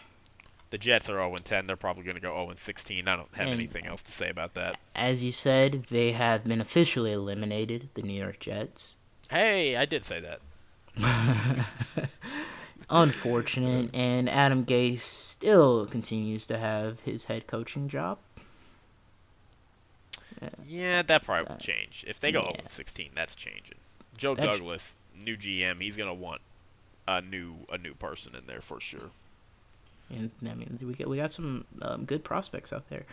[0.72, 1.68] The Jets are 0 10.
[1.68, 3.08] They're probably going to go 0 16.
[3.08, 4.78] I don't have And- anything else to say about that.
[4.96, 8.96] As you said, they have been officially eliminated, the New York Jets.
[9.30, 10.42] Hey, I did say that.
[12.90, 18.20] Unfortunate, and Adam Gase still continues to have his head coaching job.
[20.68, 22.04] Yeah, that probably will change.
[22.08, 22.58] If they go yeah.
[22.58, 23.78] 0 16, that's changing.
[24.18, 26.42] Joe That's- Douglas, new GM, he's going to want
[27.08, 29.10] a new a new person in there for sure.
[30.10, 33.06] And I mean, we got we got some um, good prospects out there.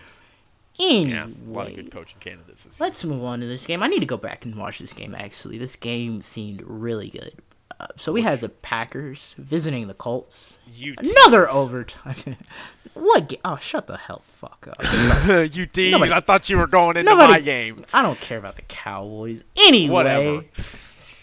[0.77, 2.67] Yeah, Anyway, a lot of good coaching candidates.
[2.79, 3.83] Let's move on to this game.
[3.83, 5.15] I need to go back and watch this game.
[5.15, 7.35] Actually, this game seemed really good.
[7.79, 10.57] Uh, so we had the Packers visiting the Colts.
[10.73, 12.37] You Another overtime.
[12.95, 13.29] what?
[13.29, 14.83] Ga- oh, shut the hell fuck up.
[15.55, 15.95] you tease.
[15.95, 17.85] I thought you were going into Nobody- my game.
[17.93, 19.45] I don't care about the Cowboys.
[19.57, 20.45] Anyway, Whatever.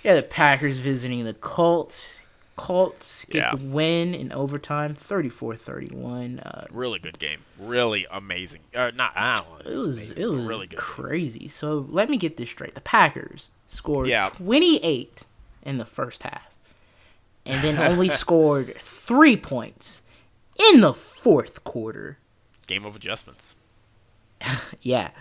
[0.04, 2.16] Yeah, the Packers visiting the Colts.
[2.56, 3.56] Colts get Yeah.
[3.56, 6.40] the win in overtime, 34-31.
[6.46, 7.40] Uh, Really good game.
[7.58, 8.60] Really amazing.
[8.76, 9.14] Uh, not.
[9.16, 10.72] I don't know, it was amazing, it was really good.
[10.76, 10.80] game.
[10.80, 11.48] crazy.
[11.48, 14.30] So let me get this straight: the Packers scored Yeah.
[14.36, 15.24] 28
[15.64, 16.54] in the first half,
[17.46, 20.02] and then only scored three points
[20.74, 22.18] in the fourth quarter.
[22.68, 23.56] Game of adjustments.
[24.82, 25.12] Yeah,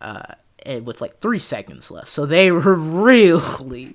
[0.00, 2.08] uh, and with like three seconds left.
[2.08, 3.94] So they were really.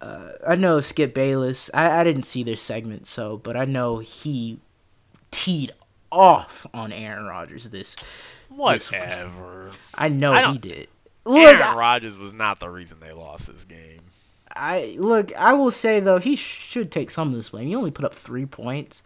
[0.00, 1.70] Uh, I know Skip Bayless.
[1.74, 4.60] I, I didn't see their segment, so but I know he
[5.30, 5.72] teed
[6.10, 7.70] off on Aaron Rodgers.
[7.70, 7.96] This
[8.48, 9.70] Whatever.
[9.94, 10.88] I know I he did.
[11.24, 14.00] Look, Aaron Rodgers was not the reason they lost this game.
[14.54, 15.34] I look.
[15.36, 17.68] I will say though, he should take some of this blame.
[17.68, 19.02] He only put up three points,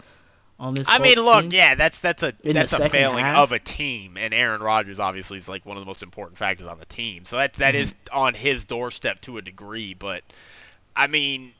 [0.59, 0.87] on this.
[0.89, 1.51] I mean, look, team.
[1.53, 3.39] yeah, that's that's a In that's a failing half.
[3.39, 6.67] of a team, and Aaron Rodgers obviously is like one of the most important factors
[6.67, 7.25] on the team.
[7.27, 7.79] So that's that Mhm.
[7.81, 9.93] is on his doorstep to a degree.
[9.93, 10.23] But
[10.97, 11.53] I mean,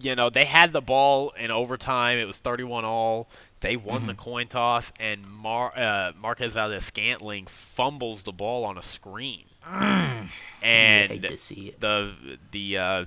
[0.00, 2.18] you know, they had the ball in overtime.
[2.18, 3.28] It was 31 all.
[3.60, 4.18] They won the Mhm.
[4.18, 10.28] coin toss, and Mar- uh, Marquez Valdes Scantling fumbles the ball on a screen, Mm.
[10.62, 11.80] And to see it.
[11.80, 12.14] the
[12.52, 13.04] the uh,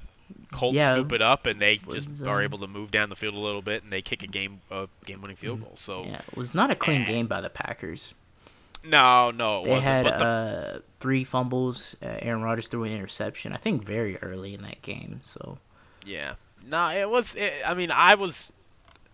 [0.51, 3.09] Colts Yeah, scoop it up, and they was, just uh, are able to move down
[3.09, 5.75] the field a little bit, and they kick a game uh, game winning field goal.
[5.75, 6.09] So Mm-hmm.
[6.11, 7.05] Yeah, it was not a clean Eh.
[7.05, 8.13] game by the Packers.
[8.83, 9.85] no, no, it They wasn't.
[9.87, 11.97] had but the, uh, three fumbles.
[12.01, 13.51] Uh, Aaron Rodgers threw an interception.
[13.51, 15.19] I think very early in that game.
[15.21, 15.57] So
[16.05, 16.35] yeah,
[16.65, 17.35] no, it was.
[17.35, 18.51] It, I mean, I was.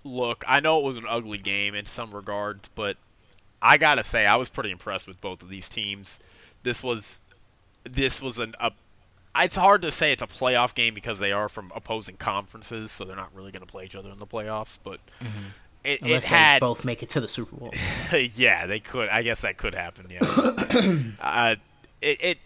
[0.03, 2.95] Look, I know it was an ugly game in some regards, but
[3.59, 6.19] I gotta say I was pretty impressed with both of these teams.
[6.61, 7.19] This was,
[7.83, 8.71] this was an a.
[9.35, 13.03] It's hard to say it's a playoff game because they are from opposing conferences, so
[13.03, 14.77] they're not really going to play each other in the playoffs.
[14.83, 14.99] But
[15.83, 17.73] it, it unless had both make it to the Super Bowl.
[18.35, 19.09] yeah, they could.
[19.09, 20.07] I guess that could happen.
[20.09, 21.03] Yeah.
[21.21, 21.55] uh,
[22.01, 22.37] it, it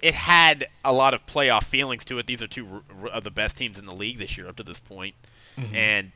[0.00, 2.26] it had a lot of playoff feelings to it.
[2.26, 4.56] These are two r- r- of the best teams in the league this year up
[4.56, 5.14] to this point,
[5.56, 5.74] Mhm.
[5.74, 6.12] and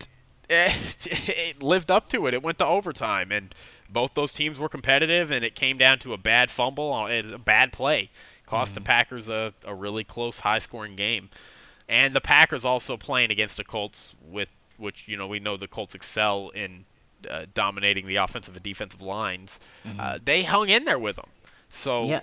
[0.50, 2.34] it, it lived up to it.
[2.34, 3.54] It went to overtime, and
[3.88, 7.38] both those teams were competitive, and it came down to a bad fumble on a
[7.38, 8.10] bad play,
[8.46, 11.30] cost the Packers a, a really close, high-scoring game.
[11.88, 15.68] And the Packers also playing against the Colts, with which you know we know the
[15.68, 16.84] Colts excel in
[17.30, 19.58] uh, dominating the offensive and defensive lines.
[19.98, 21.28] Uh, they hung in there with them.
[21.70, 22.20] So yeah,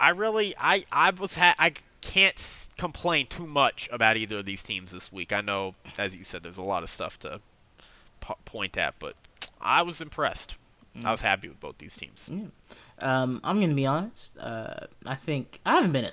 [0.00, 2.36] I really, I, I was, ha- I can't
[2.76, 5.32] complain too much about either of these teams this week.
[5.32, 7.40] I know, as you said, there's a lot of stuff to
[8.20, 9.14] po- point at, but
[9.60, 10.56] I was impressed.
[11.04, 12.28] I was happy with both these teams.
[13.00, 14.38] um, I'm gonna be honest.
[14.38, 16.12] Uh, I think I haven't been a.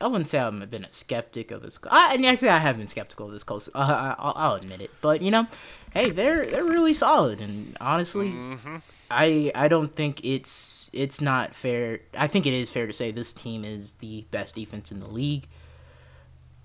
[0.00, 1.78] I wouldn't say I've been a skeptic of this.
[1.88, 3.68] I, and actually, I have been skeptical of this Colts.
[3.72, 4.90] Uh, I, I'll, I'll admit it.
[5.00, 5.46] But you know,
[5.94, 7.40] hey, they're they're really solid.
[7.40, 8.76] And honestly, hmm
[9.12, 10.50] I I don't think it's
[10.96, 12.00] it's not fair.
[12.14, 15.08] I think it is fair to say this team is the best defense in the
[15.08, 15.46] league.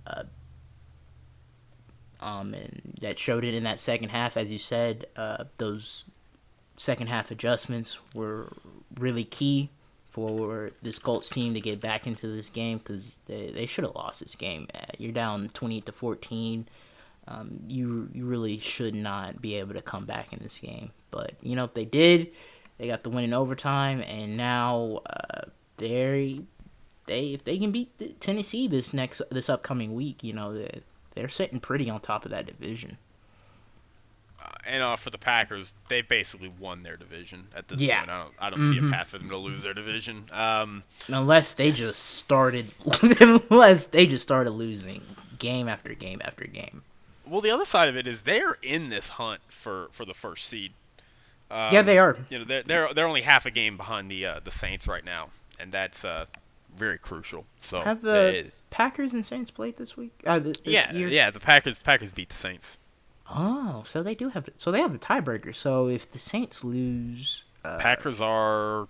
[0.08, 0.24] Uh,
[2.22, 5.08] um, and that showed it in that second half, as you said.
[5.16, 6.06] Uh, those
[6.78, 8.52] second half adjustments were
[8.98, 9.70] really key
[10.12, 13.96] for this Colts team to get back into this game because they, they should have
[13.96, 14.68] lost this game.
[14.74, 16.68] Uh, You're down twenty eight to fourteen.
[17.28, 20.92] Um, you you really should not be able to come back in this game.
[21.12, 22.32] But you know if they did,
[22.82, 25.44] they got the win in overtime, and now uh,
[25.78, 26.42] they
[27.06, 30.82] they if they can beat the Tennessee this next this upcoming week, you know they
[31.14, 32.98] they're sitting pretty on top of that division.
[34.44, 38.00] Uh, and uh, for the Packers, they basically won their division at this Yeah.
[38.00, 38.12] point.
[38.12, 38.90] I don't, I don't see a Mhm.
[38.90, 40.26] path for them to lose their division.
[40.32, 42.66] Um, Unless they just started,
[43.52, 45.04] unless they just started losing
[45.38, 46.82] game after game after game.
[47.28, 50.48] well, the other side of it is they're in this hunt for, for the first
[50.48, 50.74] seed.
[51.52, 52.18] Um, yeah, they are.
[52.30, 55.04] You know, they're they're they're only half a game behind the uh, the Saints right
[55.04, 55.28] now,
[55.60, 56.26] and that's uh,
[56.76, 57.46] very crucial.
[57.60, 60.14] So Have the Packers and Saints played this week?
[60.26, 61.10] Uh, this yeah, year?
[61.10, 62.78] yeah, the Packers Packers beat the Saints.
[63.30, 65.54] Oh, so they do have so they have the tiebreaker.
[65.54, 68.88] So if the Saints lose, uh, Packers are.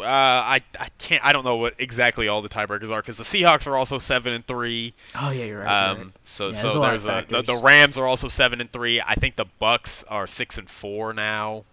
[0.00, 3.24] Uh, I I can't I don't know what exactly all the tiebreakers are because the
[3.24, 4.94] Seahawks are also seven and three.
[5.14, 5.90] Oh yeah, you're right.
[5.90, 6.06] Um, right.
[6.24, 7.56] so Yeah, so there's a there's a, the, the.
[7.56, 9.00] Rams are also seven and three.
[9.00, 11.64] I think the Bucks are six and four now.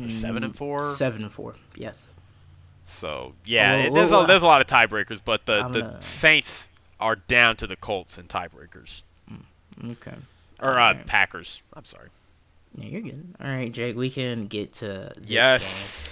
[0.00, 0.80] Or seven and Mm, four.
[0.94, 1.56] Seven and four.
[1.74, 2.04] Yes.
[2.86, 5.80] So yeah, Well, it- there's a, there's a lot of tiebreakers, but the I'm the
[5.82, 6.68] gonna- Saints
[7.00, 9.02] are down to the Colts in tiebreakers
[9.84, 10.14] Okay.
[10.60, 11.06] or uh, Alright.
[11.06, 11.62] Packers.
[11.74, 12.08] I'm sorry.
[12.76, 13.34] Yeah, you're good.
[13.42, 13.96] All right, Jake.
[13.96, 16.10] We can get to this Yes,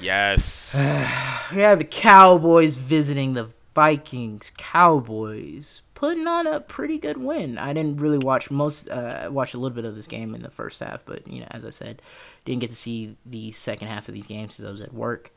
[0.00, 0.74] yes.
[1.54, 4.52] we have the Cowboys visiting the Vikings.
[4.56, 7.58] Cowboys putting on a pretty good win.
[7.58, 10.50] I didn't really watch most, uh, watch a little bit of this game in the
[10.50, 12.00] first half, but you know, as I said,
[12.44, 15.32] didn't get to see the second half of these games because I was at work.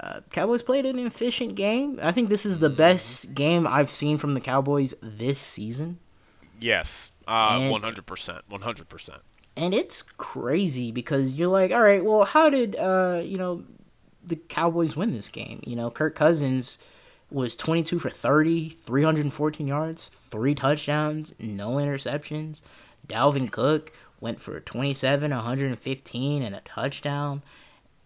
[0.00, 2.00] Uh, Cowboys played an efficient game.
[2.02, 5.98] I think this is the best game I've seen from the Cowboys this season.
[6.60, 8.40] Yes, uh, And- 100%.
[8.50, 9.20] 100%.
[9.56, 13.62] and it's crazy because you're like, all right, well, how did uh, you know
[14.26, 15.60] the Cowboys win this game?
[15.66, 16.78] You know, Kirk Cousins
[17.30, 22.60] was 22 for 30, 314 yards, three touchdowns, no interceptions.
[23.08, 27.42] Dalvin Cook went for 27, 115, and a touchdown.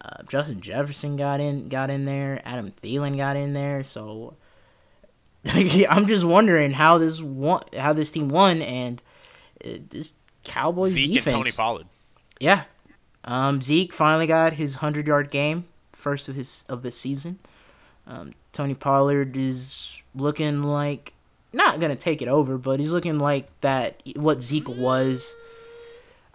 [0.00, 2.40] Uh, Justin Jefferson got in, got in there.
[2.44, 3.82] Adam Thielen got in there.
[3.82, 4.36] So
[5.44, 9.02] I'm just wondering how this won, how this team won, and
[9.64, 10.14] uh, this
[10.44, 11.34] Cowboys Zeke defense.
[11.34, 11.86] and Tony Pollard.
[12.40, 12.64] Yeah.
[13.24, 15.66] Um, Zeke finally got his hundred yard game,
[15.98, 17.38] first of his of this season.
[18.06, 21.12] Um, Tony Pollard is looking like
[21.52, 25.34] not gonna take it over, but he's looking like that what Zeke was.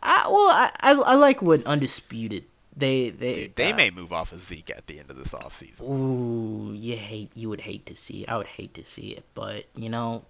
[0.02, 2.44] I, well, I, I, I like what undisputed
[2.76, 5.30] they they Dude, they uh, may move off of Zeke at the end of this
[5.30, 5.82] offseason.
[5.82, 8.30] Ooh, you hate you would hate to see it.
[8.30, 10.24] I would hate to see it, but you know,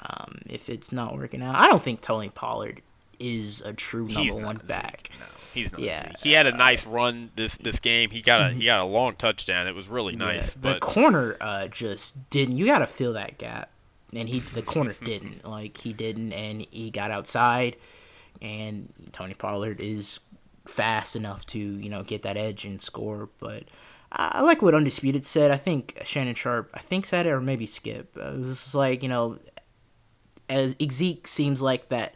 [0.00, 2.82] um, if it's not working out, I don't think Tony Pollard
[3.18, 5.10] is a true number one not Zeke, back.
[5.18, 5.80] No, he's not.
[5.80, 8.10] Yeah, He had a nice run this this game.
[8.10, 9.66] He got a he got a long touchdown.
[9.66, 12.56] It was really nice, Yeah, but the corner uh, just didn't.
[12.56, 13.70] You got to fill that gap,
[14.12, 15.44] and he the corner didn't.
[15.46, 17.76] Like he didn't, and he got outside,
[18.40, 20.20] and Tony Pollard is
[20.66, 23.28] fast enough to you know get that edge and score.
[23.38, 23.64] But
[24.10, 25.50] I, like what Undisputed said.
[25.50, 28.16] I think Shannon Sharpe, I think said it, or maybe Skip.
[28.16, 29.38] Uh, it was like you know,
[30.48, 32.14] as Zeke seems like that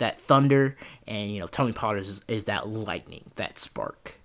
[0.00, 0.76] that thunder,
[1.06, 4.16] and you know Tony Pollard is, is that lightning, that spark.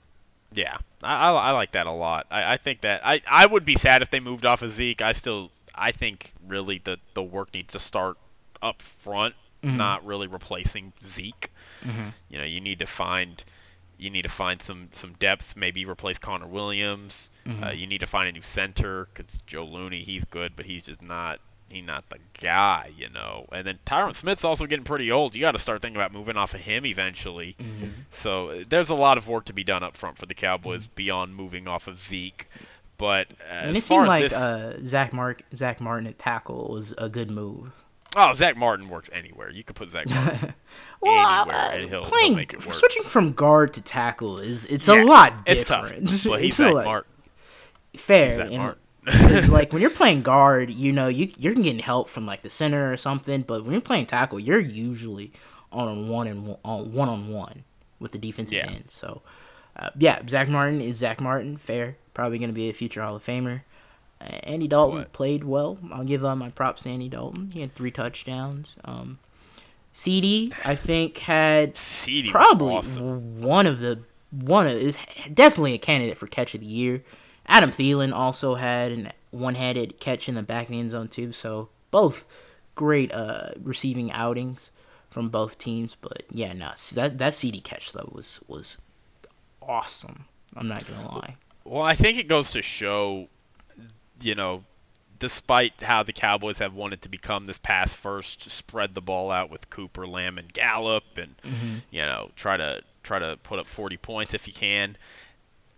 [0.54, 2.28] Yeah, I, I, I like that a lot.
[2.32, 5.02] I, I think that I, I would be sad if they moved off of Zeke.
[5.02, 8.18] I still I think really the the work needs to start
[8.62, 9.78] up front, Mhm.
[9.78, 11.52] not really replacing Zeke.
[11.84, 12.14] Mhm.
[12.30, 13.44] You know, you need to find
[13.98, 15.56] you need to find some some depth.
[15.58, 17.30] Maybe replace Connor Williams.
[17.46, 17.78] Uh, Mhm.
[17.80, 21.02] you need to find a new center because Joe Looney he's good, but he's just
[21.02, 21.40] not
[21.70, 22.92] he's not the guy.
[22.98, 23.46] You know.
[23.52, 25.36] And then Tyron Smith's also getting pretty old.
[25.36, 27.56] You got to start thinking about moving off of him eventually.
[27.60, 27.88] Mm-hmm.
[28.12, 30.88] So uh, there's a lot of work to be done up front for the Cowboys
[30.88, 32.48] beyond moving off of Zeke.
[32.98, 36.94] But uh, And it seemed like this, uh, Zach Mark Zach Martin at tackle was
[36.98, 37.72] a good move.
[38.16, 39.52] oh, Zach Martin works anywhere.
[39.52, 40.54] You could put Zach Martin.
[41.02, 42.74] Well, Anywhere, uh, and he'll- he'll playing make it work.
[42.76, 46.10] switching from guard to tackle is it's Yeah, a lot different.
[46.10, 46.32] it's tough.
[46.32, 47.12] But he's It's Zach Martin.
[47.96, 48.82] Fair, He's Zach and- Martin.
[49.50, 52.92] Like when you're playing guard, you know you you're getting help from like the center
[52.92, 53.42] or something.
[53.44, 55.32] But when you're playing tackle, you're usually
[55.72, 57.64] on one and one, on one on one
[58.00, 58.70] with the defensive Yeah.
[58.70, 58.86] end.
[58.90, 59.22] So
[59.78, 61.58] uh, yeah, Zach Martin is Zach Martin.
[61.58, 63.62] Fair, probably going to be a future Hall of Famer.
[64.22, 65.14] Uh, Andy Dalton What?
[65.14, 65.78] played well.
[65.92, 67.52] I'll give uh, my props to Andy Dalton.
[67.54, 68.76] He had three touchdowns.
[68.86, 69.20] Um,
[69.94, 73.42] CeeDee I think had CeeDee probably awesome.
[73.42, 74.00] one of the
[74.32, 74.98] one of is
[75.34, 77.04] definitely a candidate for catch of the year.
[77.48, 81.32] Adam Thielen also had an one-handed catch in the back of the end zone too.
[81.34, 82.26] So both
[82.76, 84.72] great uh, receiving outings
[85.10, 85.96] from both teams.
[86.00, 88.78] But yeah, no, that that CeeDee catch though was was
[89.62, 90.26] awesome.
[90.56, 91.36] I'm not gonna lie.
[91.64, 93.28] Well, I think it goes to show,
[94.22, 94.64] you know,
[95.20, 99.50] despite how the Cowboys have wanted to become this pass first, spread the ball out
[99.50, 101.82] with Cooper, Lamb, and Gallup, and Mhm.
[101.92, 104.98] you know, try to try to put up 40 points if you can.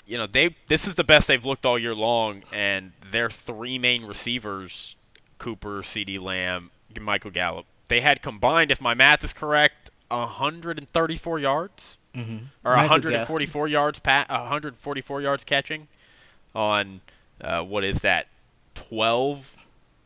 [0.08, 3.78] You know, they this is the best they've looked all year long, and their three
[3.78, 4.96] main receivers,
[5.38, 11.98] Cooper, CeeDee Lamb, Michael Gallup, they had combined, if my math is correct, 134 yards
[12.16, 12.46] Mm-hmm.
[12.66, 15.88] or 144 yards pa- 144 yards catching
[16.56, 17.00] on
[17.42, 18.26] uh, what is that
[18.74, 19.56] 12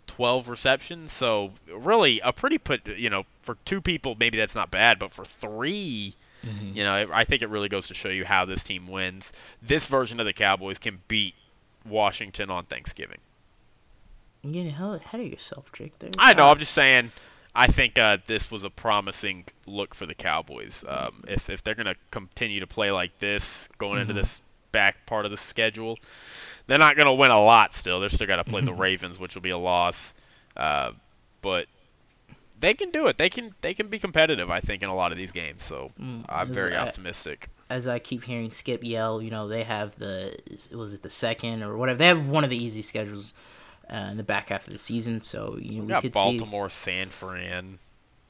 [0.08, 4.70] 12 receptions so really a pretty put you know for two people maybe that's not
[4.72, 6.14] bad but for 3
[6.46, 6.76] Mm-hmm.
[6.78, 9.32] you know I think it really goes to show you how this team wins
[9.62, 11.36] this version of the Cowboys can beat
[11.88, 13.20] Washington on Thanksgiving
[14.42, 15.98] You're getting ahead of yourself, Jake.
[16.00, 16.10] There.
[16.18, 17.12] I know I'm just saying
[17.54, 20.84] I think uh, this was a promising look for the Cowboys.
[20.88, 24.22] Um, if if they're gonna continue to play like this going into Mhm.
[24.22, 26.00] this back part of the schedule,
[26.68, 27.74] they're not gonna win a lot.
[27.74, 30.14] Still, they're still got to play the Ravens, which will be a loss.
[30.56, 30.94] Uh,
[31.42, 31.68] but
[32.62, 33.18] they can do it.
[33.18, 34.50] They can they can be competitive.
[34.50, 35.64] I think in a lot of these games.
[35.64, 37.50] So Mm, I'm very I- optimistic.
[37.70, 40.38] as I keep hearing Skip yell, you know, they have the
[40.74, 41.98] was it the second or whatever.
[41.98, 43.34] They have one of the easy schedules
[43.92, 46.70] uh, in the back half of the season, so you know, We we got Baltimore,
[46.70, 47.80] San Fran,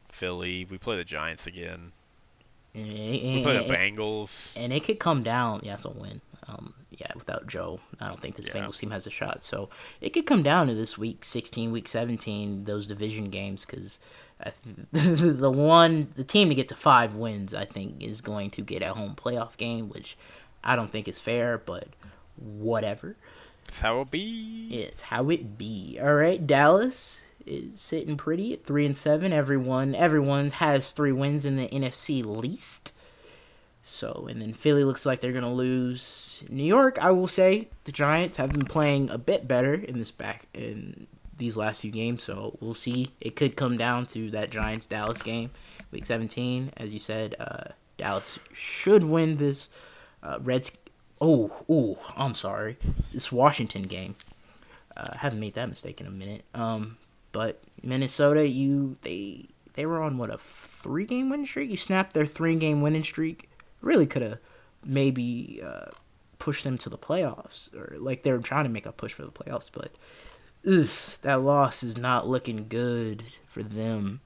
[0.09, 0.65] Philly.
[0.69, 1.91] We play the Giants again.
[2.73, 2.81] see.
[2.81, 4.53] We And, play the Bengals.
[4.55, 5.61] and it could come down.
[5.63, 6.21] Yeah, it's a win.
[6.47, 8.53] Um, yeah, without Joe, I don't think this Yeah.
[8.53, 9.43] Bengals team has a shot.
[9.43, 9.69] So
[10.01, 13.99] it could come down to this week 16, week 17, those division games, because
[14.91, 18.81] the one, the team to get to five wins, I think, is going to get
[18.81, 20.17] a home playoff game, which
[20.63, 21.87] I don't think is fair, but
[22.37, 23.15] whatever.
[23.65, 24.69] That's how it be.
[24.71, 25.99] It's how it be.
[26.01, 29.33] All right, Dallas is sitting pretty at three and seven.
[29.33, 32.91] Everyone, everyone has three wins in the NFC least.
[33.83, 36.43] So, and then Philly looks like they're gonna lose.
[36.49, 40.11] New York, I will say, the Giants have been playing a bit better in this
[40.11, 41.07] back in
[41.41, 42.23] these last few games.
[42.23, 43.11] So we'll see.
[43.19, 45.49] It could come down to that Giants Dallas game,
[45.91, 46.71] week 17.
[46.77, 49.69] As you said, uh, Dallas should win this.
[50.23, 50.77] Uh, Reds.
[51.19, 52.77] Oh, oh, I'm sorry.
[53.11, 54.15] This Washington game.
[54.95, 56.45] Uh, I haven't made that mistake in a minute.
[56.53, 56.97] Um,
[57.31, 61.69] but Minnesota, you they they were on what a three game winning streak.
[61.69, 63.49] You snapped their three game winning streak.
[63.81, 64.37] Really could have
[64.83, 65.91] maybe uh,
[66.39, 69.23] pushed them to the playoffs, or like they were trying to make a push for
[69.23, 69.69] the playoffs.
[69.71, 69.91] But
[70.67, 74.21] oof, that loss is not looking good for them.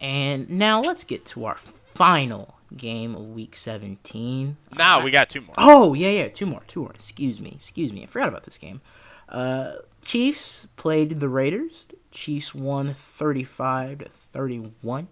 [0.00, 1.58] And now let's get to our
[1.94, 4.56] final game of week 17.
[4.76, 5.54] Now we got two more.
[5.58, 6.92] Oh, yeah, yeah, two more, two more.
[6.92, 8.02] Excuse me, excuse me.
[8.02, 8.80] I forgot about this game.
[9.28, 9.72] Uh,
[10.04, 11.84] Chiefs played the Raiders.
[12.10, 15.08] Chiefs won 35 to 31.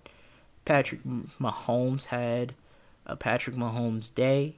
[0.65, 2.55] Patrick Mahomes had
[3.07, 4.57] a Patrick Mahomes day.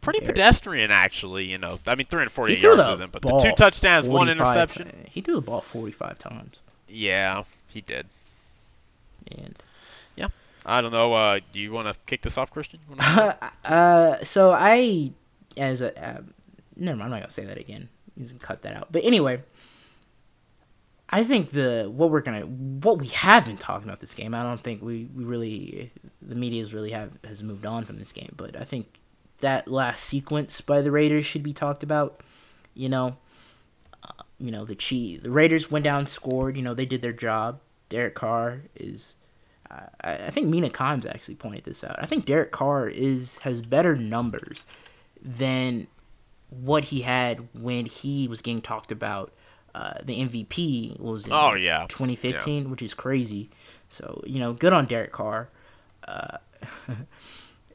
[0.00, 0.34] Pretty Derek.
[0.34, 1.44] pedestrian, actually.
[1.44, 4.88] You know, I mean, 348 yards with him, but the two touchdowns, one interception.
[4.88, 6.60] T- he threw the ball 45 times.
[6.88, 8.06] Yeah, he did.
[9.30, 9.56] And
[10.16, 10.28] yeah,
[10.66, 11.14] I don't know.
[11.14, 12.80] Uh, do you want to kick this off, Christian?
[12.98, 15.12] uh, so I,
[15.56, 16.20] as a, uh,
[16.76, 17.04] never mind.
[17.04, 17.88] I'm not gonna say that again.
[18.16, 18.88] You can cut that out.
[18.90, 19.42] But anyway,
[21.08, 24.34] I think the what we're gonna what we have been talking about this game.
[24.34, 25.92] I don't think we, we really
[26.22, 28.32] the media's really have has moved on from this game.
[28.36, 28.98] But I think
[29.42, 32.20] that last sequence by the Raiders should be talked about.
[32.74, 33.16] You know,
[34.02, 35.22] uh, you know the cheat.
[35.22, 36.56] The Raiders went down, scored.
[36.56, 37.60] You know they did their job.
[37.90, 39.14] Derek Carr is.
[39.70, 41.96] Uh, I, think Mina Kimes actually pointed this out.
[41.98, 44.64] I think Derek Carr is has better numbers
[45.22, 45.86] than
[46.50, 49.32] what he had when he was getting talked about.
[49.74, 52.68] Uh, the MVP was in oh yeah 2015, yeah.
[52.68, 53.50] which is crazy.
[53.88, 55.48] So you know, good on Derek Carr.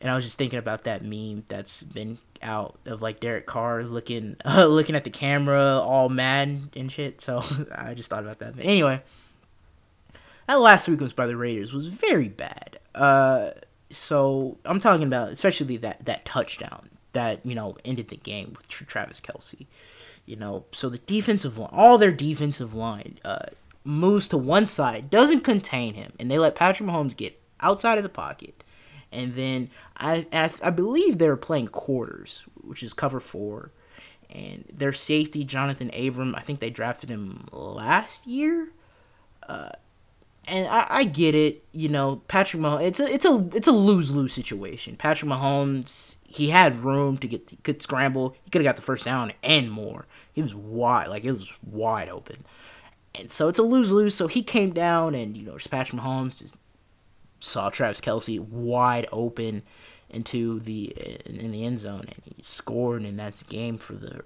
[0.01, 3.83] And I was just thinking about that meme that's been out of like Derek Carr
[3.83, 7.21] looking uh, looking at the camera all mad and shit.
[7.21, 7.43] So
[7.75, 8.55] I just thought about that.
[8.55, 9.01] But anyway,
[10.47, 12.79] that last week was by the Raiders was very bad.
[12.93, 13.51] Uh,
[13.89, 18.67] so I'm talking about especially that that touchdown that you know ended the game with
[18.67, 19.65] Travis Kelce.
[20.25, 23.45] You know, so the defensive line, all their defensive line, uh,
[23.85, 28.03] moves to one side, doesn't contain him, and they let Patrick Mahomes get outside of
[28.03, 28.61] the pocket.
[29.11, 33.71] And then I, I, I believe they were playing quarters, which is cover four.
[34.29, 38.69] And their safety, Johnathan Abram, I think they drafted him last year.
[39.47, 39.69] Uh,
[40.47, 42.83] and I, I get it, you know, Patrick Mahomes.
[42.83, 44.95] It's a it's a it's a lose lose situation.
[44.95, 48.35] Patrick Mahomes, he had room to get could scramble.
[48.43, 50.05] He could have got the first down and more.
[50.33, 52.45] He was wide, like it was wide open,
[53.13, 54.15] and so it's a lose lose.
[54.15, 56.55] So he came down, and you know, Patrick Mahomes just
[57.39, 59.63] saw Travis Kelce wide open
[60.09, 60.87] into the
[61.25, 64.21] in the end zone, and he scored, and that's game for the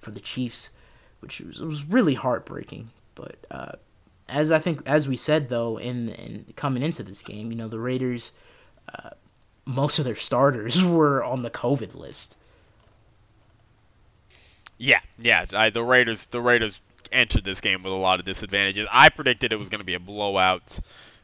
[0.00, 0.70] for the Chiefs,
[1.20, 2.90] which was, was really heartbreaking.
[3.14, 3.72] But uh,
[4.28, 7.68] as I think, as we said though, in, in coming into this game, you know,
[7.68, 8.32] the Raiders,
[8.94, 9.10] uh,
[9.64, 12.36] most of their starters were on the COVID list.
[14.76, 15.46] Yeah, yeah.
[15.52, 16.80] I, the Raiders, the Raiders
[17.12, 18.88] entered this game with a lot of disadvantages.
[18.90, 20.80] I predicted it was going to be a blowout.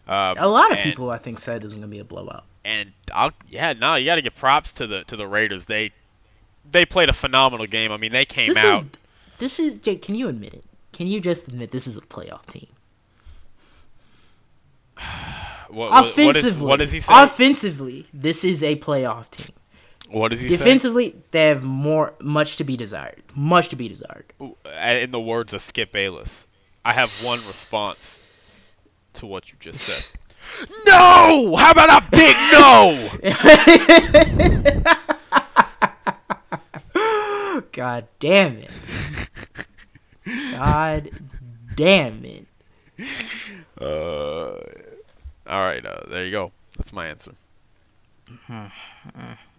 [0.07, 2.05] Um, a lot of and, people, I think, said it was going to be a
[2.05, 2.45] blowout.
[2.65, 5.65] And I'll, yeah, no, you got to give props to the to the Raiders.
[5.65, 5.93] They
[6.71, 7.93] they played a phenomenal game.
[7.93, 8.83] I mean, they came this out.
[8.83, 8.89] Is,
[9.39, 10.03] this is Jake.
[10.03, 10.65] Can you admit it?
[10.93, 12.67] Can you just admit this is a playoff team?
[15.69, 17.13] what, what, Offensively, what, is, what he say?
[17.15, 19.55] Offensively, this is a playoff team.
[20.11, 21.17] What does he Defensively, say?
[21.31, 23.23] they have more, much to be desired.
[23.35, 24.33] Much to be desired.
[24.65, 26.47] In the words of Skip Bayless,
[26.85, 28.20] I have one response
[29.15, 30.07] to what you just said.
[30.87, 31.57] no!
[31.57, 33.09] How about a big no?
[37.73, 38.71] God damn it.
[40.53, 41.11] God
[41.77, 42.47] damn it.
[43.81, 44.57] Uh,
[45.47, 46.53] all right, uh, there you go.
[46.77, 47.33] That's my answer.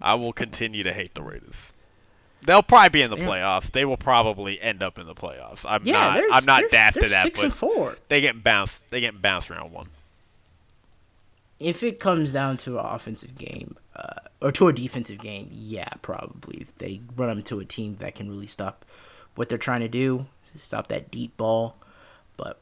[0.01, 1.73] I will continue to hate the Raiders.
[2.43, 3.71] They'll probably be in the playoffs.
[3.71, 5.65] They will probably end up in the playoffs.
[5.67, 6.23] I'm yeah, not.
[6.31, 7.97] I'm not daft to that, six but and four.
[8.07, 8.87] they get bounced.
[8.89, 9.87] They get bounced round one.
[11.59, 15.89] If it comes down to an offensive game uh, or to a defensive game, yeah,
[16.01, 18.83] probably if they run them to a team that can really stop
[19.35, 20.25] what they're trying to do,
[20.57, 21.75] stop that deep ball.
[22.37, 22.59] But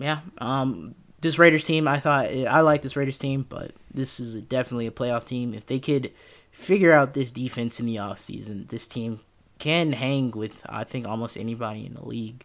[0.00, 4.42] yeah, um, this Raiders team, I thought I like this Raiders team, but this is
[4.42, 5.54] definitely a playoff team.
[5.54, 6.10] If they could
[6.52, 9.20] figure out this defense in the offseason, this team
[9.58, 12.44] can hang with I think almost anybody in the league.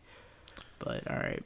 [0.80, 1.44] But all right.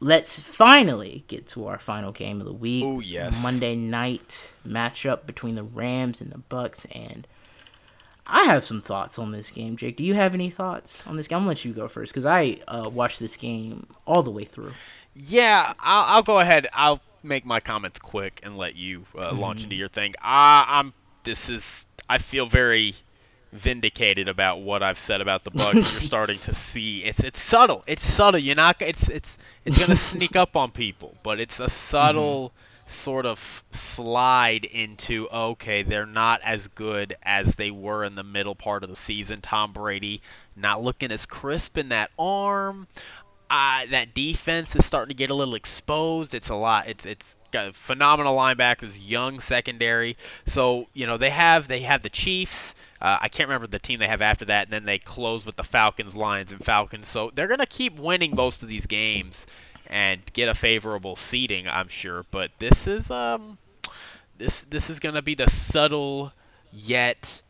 [0.00, 2.84] Let's finally get to our final game of the week.
[2.84, 3.40] Oh yes.
[3.42, 7.26] Monday night matchup between the Rams and the Bucks and
[8.26, 9.96] I have some thoughts on this game, Jake.
[9.96, 11.38] Do you have any thoughts on this game?
[11.38, 14.44] I'm gonna let you go first because I uh, watched this game all the way
[14.44, 14.72] through.
[15.14, 16.68] Yeah, I'll, I'll, go ahead.
[16.72, 19.38] I'll make my comments quick and let you uh, mm-hmm.
[19.38, 20.14] launch into your thing.
[20.22, 20.94] I, I'm.
[21.24, 21.86] This is.
[22.08, 22.94] I feel very
[23.52, 25.92] vindicated about what I've said about the Bucks.
[25.92, 27.84] You're starting to see it's it's subtle.
[27.86, 28.40] It's subtle.
[28.40, 28.80] You're not.
[28.82, 32.48] It's it's it's gonna sneak up on people, but it's a subtle.
[32.48, 32.56] Mm-hmm
[32.86, 38.54] sort of slide into okay, they're not as good as they were in the middle
[38.54, 39.40] part of the season.
[39.40, 40.20] Tom Brady
[40.56, 42.86] not looking as crisp in that arm.
[43.50, 46.34] uh, that defense is starting to get a little exposed.
[46.34, 46.88] It's a lot.
[46.88, 50.16] It's it's got phenomenal linebackers, young secondary.
[50.46, 52.74] So you know they have they have the Chiefs.
[53.00, 55.56] Uh, I can't remember the team they have after that, and then they close with
[55.56, 57.08] the Falcons, Lions, and Falcons.
[57.08, 59.46] So they're gonna keep winning most of these games
[59.86, 62.24] and get a favorable seeding, I'm sure.
[62.30, 63.58] But this is um
[64.38, 66.32] this this is gonna be the subtle
[66.72, 67.42] yet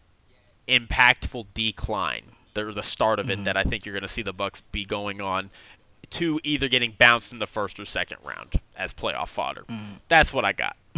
[0.68, 2.24] impactful decline.
[2.54, 3.44] The, the start of it mm-hmm.
[3.44, 5.48] that I think you're going to see the Bucks be going on
[6.12, 9.64] to either getting bounced in the first or second round as playoff fodder.
[9.68, 9.98] Mm.
[10.08, 10.76] That's what I got.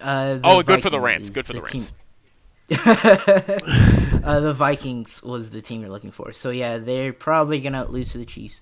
[0.00, 1.30] uh, oh, good for the Rams.
[1.30, 1.92] Good for the, the Rams.
[4.24, 6.32] uh, the Vikings was the team you're looking for.
[6.32, 8.60] So yeah, they're probably gonna lose to the Chiefs.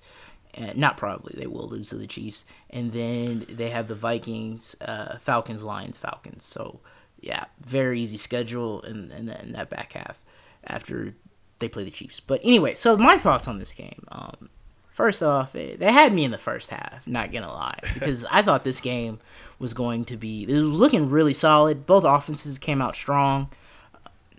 [0.57, 4.75] Uh, not probably, they will lose to the Chiefs, and then they have the Vikings,
[4.81, 6.45] uh, Falcons, Lions, Falcons.
[6.45, 6.79] So
[7.19, 10.19] yeah, very easy schedule, and and then that back half
[10.63, 11.13] after
[11.59, 12.21] they play the Chiefs.
[12.21, 14.05] But anyway, so my thoughts on this game.
[14.09, 14.49] Um,
[14.97, 18.63] First off, they, had me in the first half, not gonna lie, because I thought
[18.63, 19.19] this game
[19.59, 20.41] was going to be.
[20.49, 21.85] It was looking really solid.
[21.85, 23.51] Both offenses came out strong.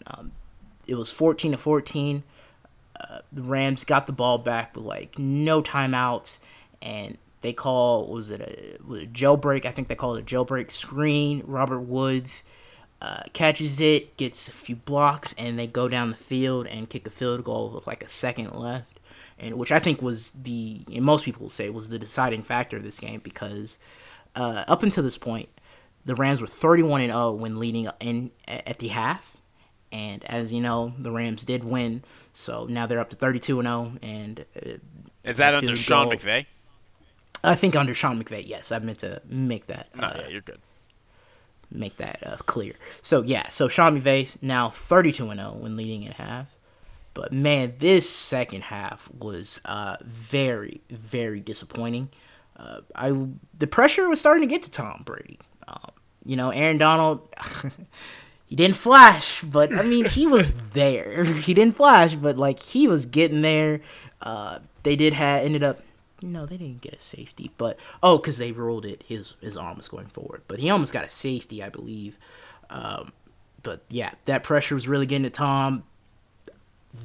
[0.09, 0.33] Um,
[0.89, 2.25] it was 14 to 14.
[2.99, 6.39] Uh, the Rams got the ball back with like no timeouts,
[6.83, 9.65] and they call was it a, was it a jailbreak?
[9.65, 11.45] I think they called it a jailbreak screen.
[11.47, 12.43] Robert Woods
[13.01, 17.07] uh, catches it, gets a few blocks, and they go down the field and kick
[17.07, 18.98] a field goal with like a second left
[19.39, 22.77] and which I think was the, and most people will say was the deciding factor
[22.77, 23.79] of this game because
[24.35, 25.49] uh, up until this point,
[26.05, 29.37] the Rams were 31 and 0 when leading in at the half,
[29.93, 33.67] and as you know, the Rams did win, so now they're up to 32 and
[33.67, 33.93] 0.
[34.03, 34.71] And uh,
[35.25, 36.47] is that under Sean McVay?
[37.45, 38.47] I think under Sean McVay.
[38.47, 39.95] Yes, I meant to make that.
[39.95, 40.61] No, uh, yeah, you're good.
[41.71, 42.75] Make that uh, clear.
[43.03, 46.55] So yeah, so Sean McVay now 32 and 0 when leading at half.
[47.19, 52.11] But man, this second half was uh, very, very disappointing.
[52.57, 53.27] Uh, I
[53.59, 55.41] the pressure was starting to get to Tom Brady.
[55.67, 55.91] Um,
[56.25, 57.29] you know, Aaron Donald,
[58.47, 61.25] he didn't flash, but I mean, he was there.
[61.25, 63.81] he didn't flash, but like he was getting there.
[64.23, 65.81] Uh, they did have ended up.
[66.23, 69.77] No, they didn't get a safety, but oh, because they ruled it, his his arm
[69.77, 72.17] was going forward, but he almost got a safety, I believe.
[72.71, 73.13] Um,
[73.65, 75.83] but yeah, that pressure was really getting to Tom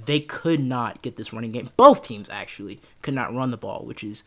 [0.05, 1.69] they could not get this running game.
[1.77, 4.23] Both teams actually could not run the ball, which is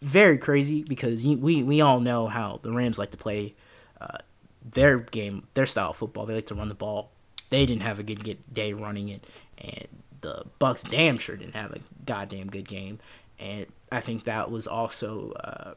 [0.00, 3.54] very crazy because we we all know how the Rams like to play
[4.00, 4.18] uh,
[4.64, 6.26] their game, their style of football.
[6.26, 7.10] They like to run the ball.
[7.50, 9.24] They didn't have a good day running it,
[9.58, 9.88] and
[10.20, 12.98] the Bucks damn sure didn't have a goddamn good game.
[13.38, 15.74] And I think that was also uh,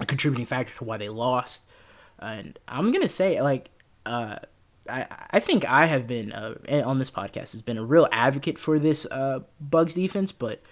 [0.00, 1.64] a contributing factor to why they lost.
[2.18, 3.70] And I'm gonna say like.
[4.06, 4.38] Uh,
[4.90, 8.58] I, I think I have been uh, on this podcast has been a real advocate
[8.58, 10.62] for this uh, Bucks defense, but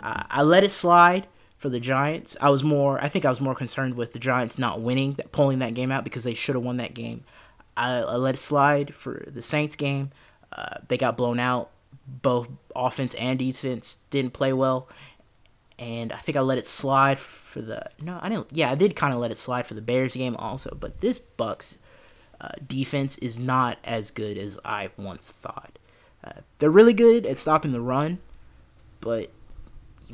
[0.00, 1.26] uh, I let it slide
[1.58, 2.36] for the Giants.
[2.40, 5.32] I was more I think I was more concerned with the Giants not winning, that
[5.32, 7.24] pulling that game out because they should have won that game.
[7.76, 10.10] I, I, let it slide for the Saints game.
[10.52, 11.70] Uh, they got blown out.
[12.06, 14.88] Both offense and defense didn't play well,
[15.78, 18.96] and I think I let it slide for the no I didn't yeah I did
[18.96, 21.78] kind of let it slide for the Bears game also, but this Bucks
[22.42, 25.78] uh, defense is not as good as I once thought.
[26.24, 28.18] Uh, they're really good at stopping the run,
[29.00, 29.30] but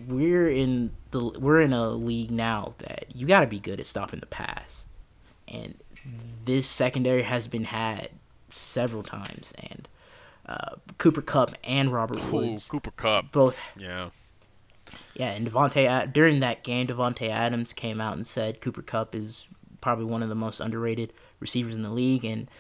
[0.07, 3.87] we're in the we're in a league now that you got to be good at
[3.87, 4.85] stopping the pass,
[5.49, 5.75] and
[6.45, 8.11] this secondary has been had
[8.51, 9.89] several times, and
[10.47, 14.11] uh, Cooper Kupp and Robert Woods, Cooper Kupp, both, yeah,
[15.15, 19.47] yeah, and Davante during that game, Davante Adams came out and said Cooper Kupp is
[19.81, 22.25] probably one of the most underrated receivers in the league.
[22.25, 22.51] And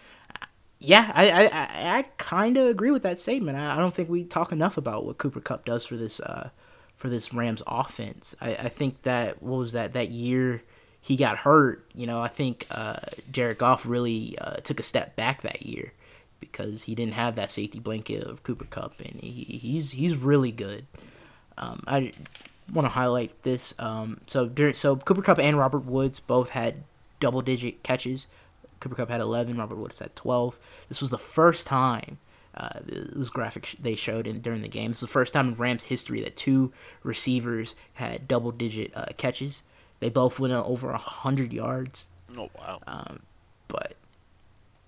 [0.78, 3.59] yeah, I I, I kind of agree with that statement.
[3.59, 6.50] I, I, don't think we talk enough about what Cooper Kupp does for this uh,
[6.96, 8.36] for this Rams offense.
[8.40, 10.62] I, I think that what was that that year
[11.00, 11.84] he got hurt.
[11.94, 13.00] You know, I think uh,
[13.32, 15.92] Jared Goff really uh, took a step back that year
[16.38, 20.52] because he didn't have that safety blanket of Cooper Kupp, and he, he's he's really
[20.52, 20.86] good.
[21.56, 22.12] Um, I
[22.72, 23.74] want to highlight this.
[23.78, 26.84] Um, so so Cooper Kupp and Robert Woods both had
[27.20, 28.26] double digit catches
[28.80, 30.59] Cooper Kupp had 11, Robert Woods had 12.
[30.88, 32.18] This was the first time
[32.59, 34.90] uh, this graphic sh- they showed in during the game.
[34.90, 36.72] This is the first time in Rams history that two
[37.02, 39.62] receivers had double digit uh, catches.
[40.00, 42.09] They both went over 100 yards.
[42.36, 42.80] Oh, wow.
[42.86, 43.20] Um,
[43.68, 43.94] but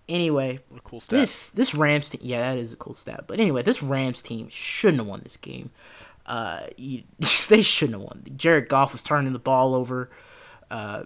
[0.09, 3.25] anyway, cool this this Rams team, yeah, that is a cool stat.
[3.27, 5.71] But anyway, this Rams team shouldn't have won this game.
[6.27, 7.05] Uh, you,
[7.49, 8.25] they shouldn't have won.
[8.37, 10.11] Jared Goff was turning the ball over.
[10.71, 11.05] Uh,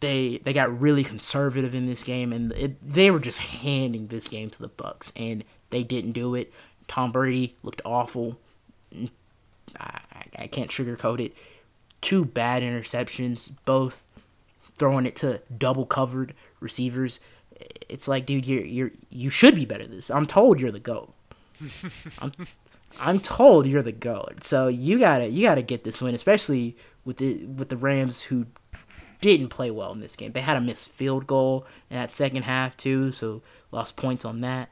[0.00, 4.28] they they got really conservative in this game, and it, they were just handing this
[4.28, 6.52] game to the Bucks, and they didn't do it.
[6.88, 8.38] Tom Brady looked awful.
[9.78, 10.00] I,
[10.36, 11.34] I can't sugarcoat it.
[12.00, 14.04] Two bad interceptions, both
[14.76, 17.20] throwing it to double covered receivers.
[17.88, 20.10] It's like, dude, you're you're you should be better this.
[20.10, 21.12] I'm told you're the goat.
[22.22, 22.32] I'm,
[22.98, 24.42] I'm told you're the goat.
[24.42, 28.46] So you gotta you gotta get this win, especially with the with the Rams who
[29.20, 30.32] didn't play well in this game.
[30.32, 34.40] They had a missed field goal in that second half too, so lost points on
[34.40, 34.70] that.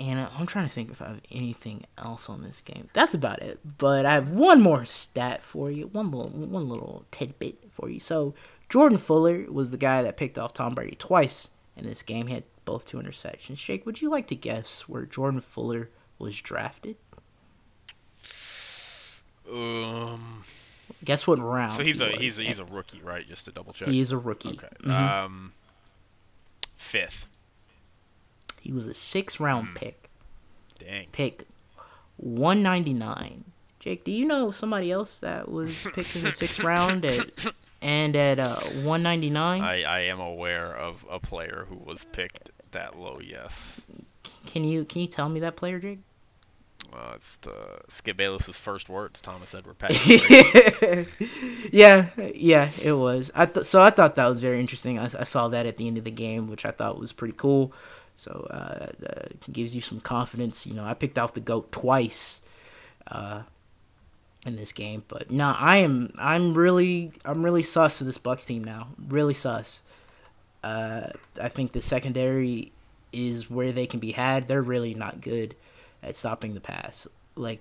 [0.00, 2.88] And uh, I'm trying to think if I have anything else on this game.
[2.92, 3.60] That's about it.
[3.78, 8.00] But I have one more stat for you, one little, one little tidbit for you.
[8.00, 8.34] So
[8.68, 12.26] Jordan Fuller was the guy that picked off Tom Brady twice in this game.
[12.26, 13.56] He had both two interceptions.
[13.56, 16.96] Jake, would you like to guess where Jordan Fuller was drafted?
[19.50, 20.42] Um.
[21.04, 21.74] Guess what round?
[21.74, 23.26] So he's he a he's a, he's a rookie, right?
[23.26, 23.88] Just to double check.
[23.88, 24.50] He is a rookie.
[24.50, 24.68] Okay.
[24.82, 24.90] Mhm.
[24.90, 25.52] Um.
[26.76, 27.26] Fifth.
[28.60, 29.74] he was a six round Hmm.
[29.76, 30.10] pick.
[30.78, 31.06] Dang.
[31.12, 31.46] Pick
[32.18, 33.44] 199.
[33.80, 37.18] Jake, do you know somebody else that was picked in the sixth round at,
[37.82, 39.62] and at uh, 199?
[39.62, 43.18] I I am aware of a player who was picked that low.
[43.22, 43.80] Yes.
[44.46, 46.00] Can you can you tell me that player, Jake?
[46.92, 49.20] Uh, it's uh, Skip Bayless's first words.
[49.20, 51.08] Thomas Edward Patrick.
[51.72, 53.32] yeah, yeah, it was.
[53.34, 54.98] I th- so I thought that was very interesting.
[54.98, 57.34] I, I saw that at the end of the game, which I thought was pretty
[57.36, 57.72] cool.
[58.16, 58.92] So uh,
[59.50, 60.66] gives you some confidence.
[60.66, 62.40] You know, I picked off the goat twice
[63.08, 63.42] uh,
[64.46, 68.46] in this game, but no, I am I'm really I'm really sus of this Bucks
[68.46, 68.88] team now.
[69.08, 69.80] Really sus.
[70.62, 71.08] Uh,
[71.40, 72.72] I think the secondary
[73.12, 74.46] is where they can be had.
[74.46, 75.56] They're really not good
[76.04, 77.08] at stopping the pass.
[77.34, 77.60] Like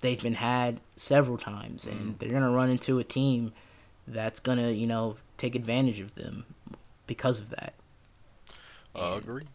[0.00, 3.52] they've been had several times, and they're gonna run into a team
[4.06, 6.44] that's gonna you know take advantage of them
[7.06, 7.74] because of that.
[8.94, 9.48] Agreed.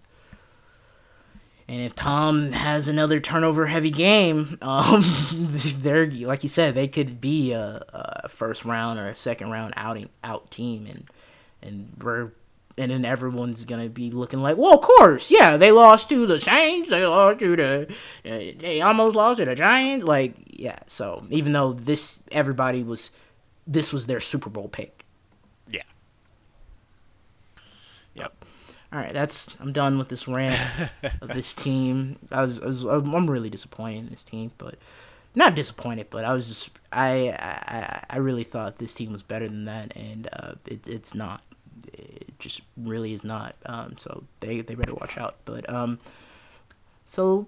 [1.68, 5.06] And if Tom has another turnover heavy game, um,
[5.78, 7.86] they're like you said, they could be a,
[8.24, 11.08] a first round or a second round outing out team, and
[11.62, 12.32] and we're
[12.80, 16.40] and then everyone's gonna be looking like, well, of course, yeah, they lost to the
[16.40, 17.88] Saints, they lost to the,
[18.26, 20.80] uh, they almost lost to the Giants, like yeah.
[20.88, 23.12] So even though this everybody was,
[23.68, 25.04] this was their Super Bowl pick.
[25.68, 25.84] Yeah.
[28.14, 28.46] Yep.
[28.94, 30.58] All right, that's I'm done with this rant
[31.22, 32.18] of this team.
[32.32, 34.76] I was, I was I'm really disappointed in this team, but
[35.36, 39.50] not disappointed, but I was just I I, I really thought this team was better
[39.50, 41.44] than that, and uh, it, it's not.
[42.40, 43.56] Just really is not.
[43.66, 45.36] Um, so they they better watch out.
[45.46, 46.00] But um,
[47.06, 47.48] so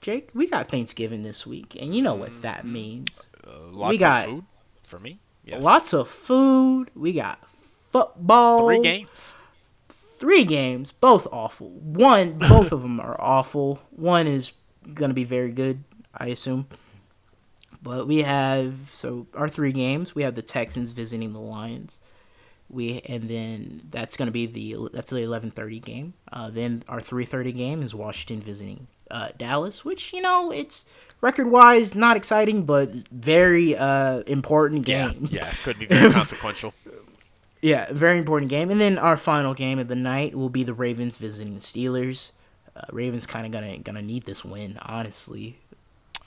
[0.00, 3.22] Jake, we got Thanksgiving this week, and you know what that means.
[3.46, 4.44] Uh, lots got- of food
[4.84, 5.18] for me.
[5.44, 5.62] Yes.
[5.62, 6.90] Lots of food.
[6.94, 7.38] We got
[7.92, 8.66] football.
[8.66, 9.34] Three games.
[9.88, 11.70] three games, both awful.
[11.70, 13.80] One, both of them are awful.
[13.90, 14.52] One is
[14.94, 15.82] gonna be very good,
[16.14, 16.66] I assume.
[17.82, 20.14] But we have so our three games.
[20.14, 22.00] We have the Texans visiting the Lions.
[22.68, 26.14] We and then that's gonna be the that's the eleven thirty game.
[26.32, 30.84] Uh, then our three thirty game is Washington visiting uh, Dallas, which you know it's
[31.20, 35.10] record wise not exciting, but very uh, important Yeah.
[35.12, 35.28] game.
[35.30, 35.50] Yeah.
[35.62, 36.74] Could be very consequential.
[37.62, 38.70] Yeah, very important game.
[38.70, 42.30] And then our final game of the night will be the Ravens visiting the Steelers.
[42.76, 45.58] Uh, Ravens kind of gonna gonna need this win, honestly.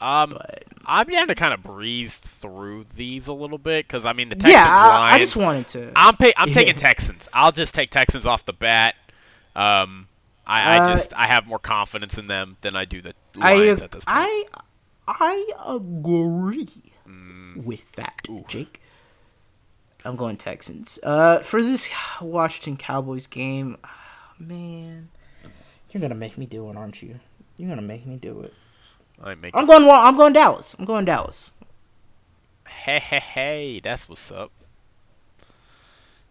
[0.01, 4.13] Um, But I'm down to kind of breeze through these a little bit because I
[4.13, 5.15] mean the Texans yeah, I.
[5.15, 5.91] I just wanted to.
[5.95, 6.53] I'm pay- I'm Yeah.
[6.53, 7.27] taking Texans.
[7.33, 8.95] I'll just take Texans off the bat.
[9.55, 10.07] Um,
[10.47, 13.53] I, I Uh, just I have more confidence in them than I do the I
[13.55, 14.07] Lions at this point.
[14.07, 14.45] I
[15.07, 18.45] I agree Mm, with that, Ooh.
[18.47, 18.81] Jake.
[20.05, 20.97] I'm going Texans.
[21.03, 21.89] Uh, for this
[22.21, 23.77] Washington Cowboys game,
[24.39, 25.09] man,
[25.91, 27.19] you're gonna make me do it, aren't you?
[27.57, 28.53] You're gonna make me do it.
[29.23, 29.89] I make I'm going.
[29.89, 30.75] I'm going Dallas.
[30.77, 31.51] I'm going Dallas.
[32.67, 34.51] hey hey hey that's what's up.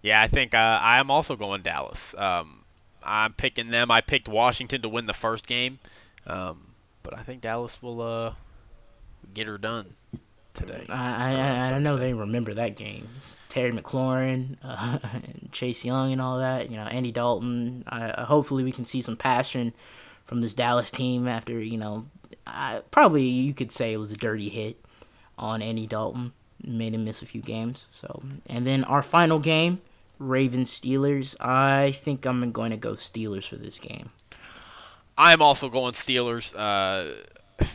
[0.02, 2.14] Yeah, I think uh, I am also going Dallas.
[2.16, 2.64] Um,
[3.02, 3.90] I'm picking them.
[3.90, 5.78] I picked Washington to win the first game,
[6.26, 8.32] um, but I think Dallas will uh,
[9.34, 9.94] get her done
[10.54, 10.86] today.
[10.88, 11.96] I I, I don't know.
[11.96, 13.08] They remember that game.
[13.48, 14.98] Terry McLaurin, uh,
[15.52, 16.70] Chase Young, and all that.
[16.70, 17.84] You know, Andy Dalton.
[17.88, 19.72] I, hopefully, we can see some passion
[20.26, 22.06] from this Dallas team after you know,
[22.48, 24.82] I, probably you could say it was a dirty hit
[25.38, 26.32] on Andy Dalton,
[26.64, 27.86] made him miss a few games.
[27.92, 29.80] So, and then our final game,
[30.18, 31.36] Ravens Steelers.
[31.40, 34.10] I think I'm going to go Steelers for this game.
[35.16, 37.14] I'm also going Steelers, uh,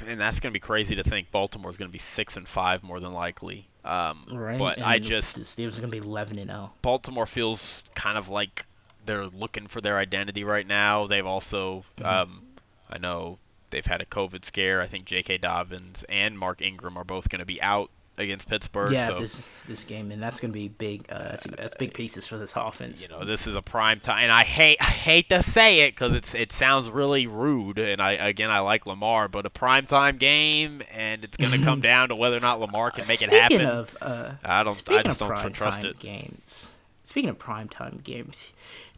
[0.08, 2.84] and that's going to be crazy to think Baltimore's going to be six and five
[2.84, 3.68] more than likely.
[3.84, 6.54] Um, Right, But I just the Steelers are going to be 11 and oh.
[6.54, 6.72] 0.
[6.82, 8.66] Baltimore feels kind of like
[9.06, 11.06] they're looking for their identity right now.
[11.08, 12.06] They've also, Mm-hmm.
[12.06, 12.42] um,
[12.90, 13.40] I know
[13.74, 14.82] they've had a COVID scare.
[14.82, 15.40] I think J.K.
[15.40, 18.92] Dobbins and Mark Ingram are both going to be out against Pittsburgh.
[18.92, 21.08] Yeah, so, this this game, and that's gonna be big.
[21.12, 23.02] Uh, that's, that's big pieces for this offense.
[23.02, 25.96] you know, this is a prime time, and I hate I hate to say it
[25.96, 29.88] because it's it sounds really rude, and I again I like Lamar, but a prime
[29.88, 33.22] time game, and it's going to come down to whether or not Lamar can make
[33.24, 33.66] it speaking happen.
[33.66, 36.00] of, uh, I don't- I speaking just of don't prime trust time it.
[36.00, 36.70] Games.
[37.04, 38.52] Speaking of prime time games,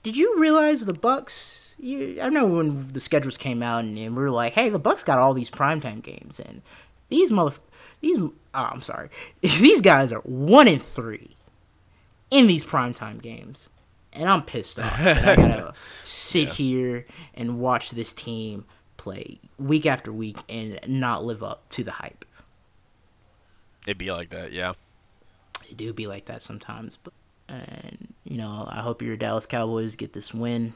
[0.03, 1.65] did you realize the Bucks?
[1.77, 4.80] You, I know when the schedules came out and, and we were like, "Hey, the
[4.80, 6.61] Bucks got all these primetime games," and
[7.10, 7.56] these mother,
[8.02, 9.10] these, oh, I'm sorry,
[9.41, 11.35] these guys are one in three
[12.31, 13.68] in these primetime games,
[14.14, 14.97] and I'm pissed off.
[14.99, 15.73] that I gotta
[16.06, 16.53] sit Yeah.
[16.53, 18.65] here and watch this team
[18.97, 22.23] play week after week and not live up to the hype.
[23.85, 24.73] It'd be like that, yeah.
[25.69, 26.97] it do be like that sometimes.
[27.03, 27.14] But
[27.49, 30.73] and you know, I hope your Dallas Cowboys get this win.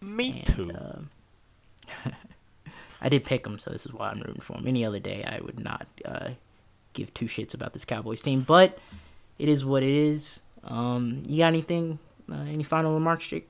[0.00, 0.72] Me And, too.
[0.72, 2.10] uh,
[3.00, 4.66] I did pick them, so this is why I'm rooting for them.
[4.66, 6.30] Any other day, I would not uh,
[6.94, 8.78] give two shits about this Cowboys team, but
[9.38, 10.40] it is what it is.
[10.64, 11.98] Um, you got anything?
[12.30, 13.48] Uh, any final remarks, Jake?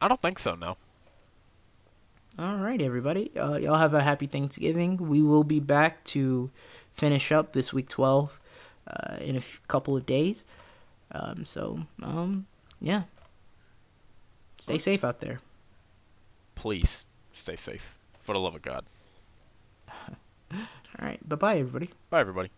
[0.00, 0.54] I don't think so.
[0.54, 0.76] No.
[2.38, 3.30] All right, everybody.
[3.36, 4.96] Uh, y'all have a happy Thanksgiving.
[4.96, 6.50] We will be back to
[6.94, 8.40] finish up this week 12
[8.88, 10.46] uh, in a f- couple of days.
[11.12, 12.46] Um, so, um,
[12.80, 13.02] yeah.
[14.58, 15.40] Stay safe out there.
[16.62, 17.98] Please stay safe.
[18.20, 18.84] For the love of God.
[20.52, 20.60] All
[21.00, 21.18] right.
[21.28, 21.90] Bye bye, everybody.
[22.08, 22.50] Bye, everybody.